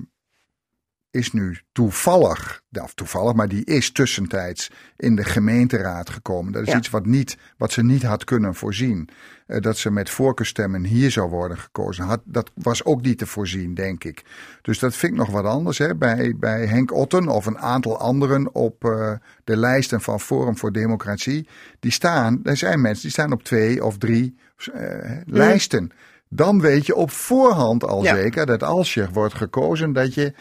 [1.11, 6.53] is nu toevallig, of toevallig, maar die is tussentijds in de gemeenteraad gekomen.
[6.53, 6.76] Dat is Ja.
[6.78, 9.09] iets wat, niet, wat ze niet had kunnen voorzien.
[9.47, 12.05] Eh, dat ze met voorkeurstemmen hier zou worden gekozen.
[12.05, 14.24] Had, dat was ook niet te voorzien, denk ik.
[14.62, 15.78] Dus dat vind ik nog wat anders.
[15.78, 15.97] Hè?
[15.97, 19.12] Bij, bij Henk Otten of een aantal anderen op eh,
[19.45, 21.49] de lijsten van Forum voor Democratie.
[21.81, 24.37] Die staan, er zijn mensen die staan op twee of drie
[24.72, 25.91] eh, lijsten.
[26.33, 28.14] Dan weet je op voorhand al Ja.
[28.14, 30.33] zeker dat als je wordt gekozen, dat je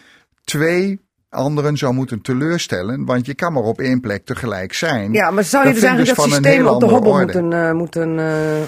[0.43, 3.05] twee anderen zou moeten teleurstellen.
[3.05, 5.13] Want je kan maar op één plek tegelijk zijn.
[5.13, 7.11] Ja, maar zou je Dat dus ik eigenlijk dat dus een systeem op de hobbel
[7.11, 7.41] orde.
[7.41, 8.61] moeten, eh, moeten eh,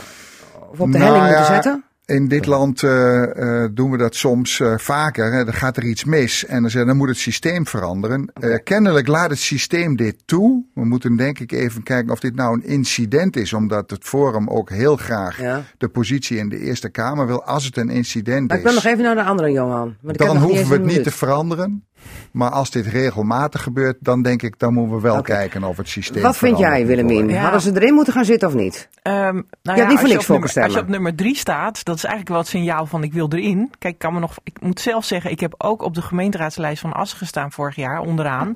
[0.71, 1.83] of op de Nou helling moeten ja, zetten?
[2.05, 5.31] In dit land uh, uh, doen we dat soms uh, vaker.
[5.31, 5.45] Hè.
[5.45, 8.31] Dan gaat er iets mis en dan, zeggen, dan moet het systeem veranderen.
[8.63, 10.63] kennelijk laat het systeem dit toe.
[10.73, 13.53] We moeten denk ik even kijken of dit nou een incident is.
[13.53, 15.63] Omdat het Forum ook heel graag ja.
[15.77, 17.43] de positie in de Eerste Kamer wil.
[17.43, 18.63] Als het een incident maar is.
[18.63, 19.95] Ik ben nog even naar de andere, Johan.
[20.01, 21.85] dan hoeven we het niet te veranderen.
[22.31, 25.37] Maar als dit regelmatig gebeurt, dan denk ik, dan moeten we wel okay.
[25.37, 26.21] kijken of het systeem.
[26.21, 27.29] Wat vind jij, Willemien?
[27.29, 27.41] Ja.
[27.41, 28.89] Hadden ze erin moeten gaan zitten of niet?
[29.03, 32.03] Um, nou ja, ja, niet voor niks Als je op nummer drie staat, dat is
[32.03, 33.71] eigenlijk wel het signaal van ik wil erin.
[33.79, 34.37] Kijk, ik kan me nog.
[34.43, 37.99] Ik moet zelf zeggen, ik heb ook op de gemeenteraadslijst van Assen gestaan vorig jaar
[37.99, 38.55] onderaan.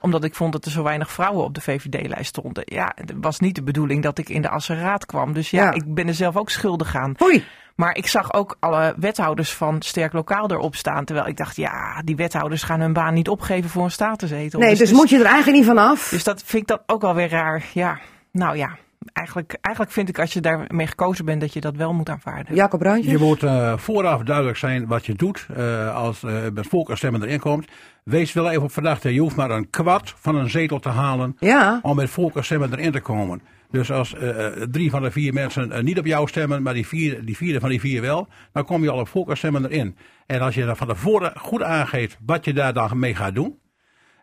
[0.00, 2.62] Omdat ik vond dat er zo weinig vrouwen op de VVD-lijst stonden.
[2.66, 5.32] Ja, het was niet de bedoeling dat ik in de Assenraad kwam.
[5.32, 5.72] Dus ja, ja.
[5.72, 7.14] ik ben er zelf ook schuldig aan.
[7.18, 7.44] Hoi.
[7.74, 11.04] Maar ik zag ook alle wethouders van Sterk Lokaal erop staan.
[11.04, 14.60] Terwijl ik dacht, ja, die wethouders gaan hun baan niet opgeven voor een statenzetel.
[14.60, 16.08] Nee, dus, dus, dus moet je er eigenlijk niet van af.
[16.08, 17.64] Dus dat vind ik dan ook wel weer raar.
[17.72, 17.98] Ja,
[18.30, 18.78] nou ja.
[19.12, 22.54] Eigenlijk, eigenlijk vind ik als je daarmee gekozen bent dat je dat wel moet aanvaarden.
[22.54, 23.12] Jacob Bruintjes?
[23.12, 27.40] Je moet uh, vooraf duidelijk zijn wat je doet uh, als uh, met volkerstemmen erin
[27.40, 27.68] komt.
[28.04, 29.14] Wees wel even op verdachte.
[29.14, 31.78] Je hoeft maar een kwart van een zetel te halen ja.
[31.82, 33.42] om met volkerstemmen erin te komen.
[33.72, 36.86] Dus als uh, drie van de vier mensen uh, niet op jou stemmen, maar die,
[36.86, 39.96] vier, die vierde van die vier wel, dan kom je al op volkerstemmen erin.
[40.26, 43.58] En als je dan van tevoren goed aangeeft wat je daar dan mee gaat doen,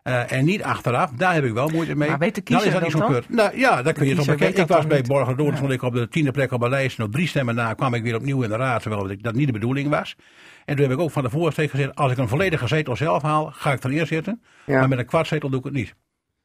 [0.04, 2.08] uh, en niet achteraf, daar heb ik wel moeite mee.
[2.08, 4.26] Maar weet de kiezer dan is dat niet zo Nou ja, dan kun je toch
[4.26, 4.62] bekijken.
[4.62, 6.98] Ik was bij Borgerdoorn, stond ik op de tiende plek op de lijst.
[6.98, 9.46] En op drie stemmen na kwam ik weer opnieuw in de raad, terwijl dat niet
[9.46, 10.16] de bedoeling was.
[10.64, 13.22] En toen heb ik ook van tevoren steeds gezegd, als ik een volledige zetel zelf
[13.22, 14.42] haal, ga ik dan eerst zitten.
[14.66, 14.78] Ja.
[14.78, 15.94] Maar met een kwart zetel doe ik het niet.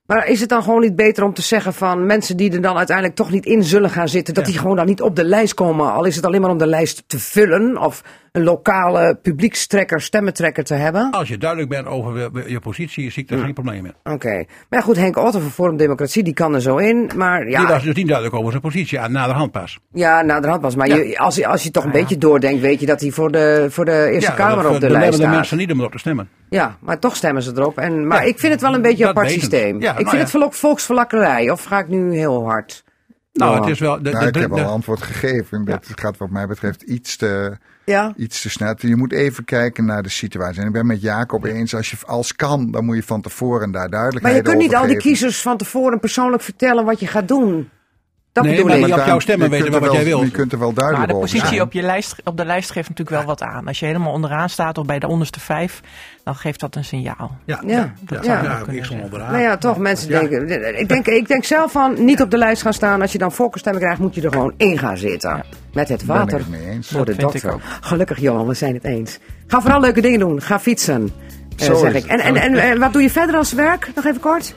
[0.06, 2.78] Maar is het dan gewoon niet beter om te zeggen van mensen die er dan
[2.78, 4.52] uiteindelijk toch niet in zullen gaan zitten, dat ja.
[4.52, 5.94] die gewoon dan niet op de lijst komen?
[5.94, 8.04] Al is het alleen maar om de lijst te vullen of
[8.36, 11.12] een lokale publiekstrekker, stemmentrekker te hebben?
[11.12, 13.44] Als je duidelijk bent over je positie, zie ik er ja.
[13.44, 13.92] geen probleem mee.
[14.04, 14.14] Oké.
[14.14, 14.48] Okay.
[14.70, 17.12] Maar goed, Henk Otter van Forum Democratie, die kan er zo in.
[17.16, 17.60] Maar ja.
[17.60, 19.80] Die was dus niet duidelijk over zijn positie, aan naderhand pas.
[19.92, 20.76] Ja, naderhand pas.
[20.76, 20.96] Maar ja.
[20.96, 23.68] je, als, je, als je toch een beetje doordenkt, weet je dat hij voor de,
[23.70, 25.30] voor de Eerste Kamer op de, lijst staat.
[25.30, 26.30] de mensen niet om erop te stemmen.
[26.50, 27.78] Ja, maar toch stemmen ze erop.
[27.78, 29.82] En, maar ik vind het wel een beetje een apart systeem.
[29.82, 31.50] ik vind het volk volksverlakkerij.
[31.50, 32.84] Of ga ik nu heel hard?
[33.34, 34.04] Nou, het is wel.
[34.04, 35.66] De, nou, ik heb al een antwoord gegeven.
[35.66, 38.14] Dat gaat, wat mij betreft, iets te, ja.
[38.18, 38.74] iets te snel.
[38.78, 40.62] Je moet even kijken naar de situatie.
[40.62, 41.76] En ik ben met Jacob eens.
[41.76, 44.72] Als je als kan, dan moet je van tevoren daar duidelijkheid over Maar je kunt
[44.72, 47.70] niet al die kiezers van tevoren persoonlijk vertellen wat je gaat doen.
[48.36, 48.96] Dat nee, bedoel maar ik.
[48.98, 50.24] op jouw stemmen weten wel wat jij wil.
[50.24, 51.62] Je kunt er wel duidelijk Maar de positie zijn.
[51.62, 53.68] op, je lijst, op de lijst geeft natuurlijk wel wat aan.
[53.68, 55.82] Als je helemaal onderaan staat of bij de onderste vijf,
[56.24, 57.38] dan geeft dat een signaal.
[57.46, 57.94] Ja, ja.
[58.02, 58.42] Dat ja.
[58.44, 59.02] zou ja, zeggen.
[59.04, 59.32] onderaan.
[59.32, 60.80] Nou ja, toch, mensen denken.
[60.80, 63.02] Ik denk, ik denk zelf van niet op de lijst gaan staan.
[63.02, 65.44] Als je dan volkenstemmen krijgt, moet je er gewoon in gaan zitten.
[65.74, 66.88] Met het Ben ik water het mee eens.
[66.88, 67.54] voor de Dat dokter.
[67.54, 67.62] ook.
[67.82, 69.20] Gelukkig, Johan, we zijn het eens.
[69.48, 70.42] Ga vooral leuke dingen doen.
[70.42, 71.12] Ga fietsen.
[71.58, 72.06] eh, Zo zeg ik.
[72.06, 73.92] En, en, en, en wat doe je verder als werk?
[73.96, 74.56] Nog even kort.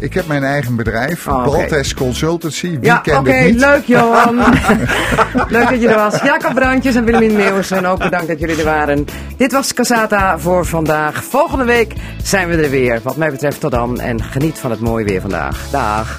[0.00, 1.44] Ik heb mijn eigen bedrijf, Oh.
[1.44, 2.68] Baltes Consultancy.
[2.70, 3.60] Wie Ja, kent oké, het niet?
[3.60, 4.36] leuk Johan.
[5.48, 6.20] leuk dat je er was.
[6.22, 9.04] Jacob Bruintjes en Willemien Meeuwsen, ook bedankt dat jullie er waren.
[9.36, 11.24] Dit was Casata voor vandaag.
[11.24, 11.92] Volgende week
[12.22, 13.00] zijn we er weer.
[13.02, 15.66] Wat mij betreft tot dan en geniet van het mooie weer vandaag.
[15.70, 16.18] Dag.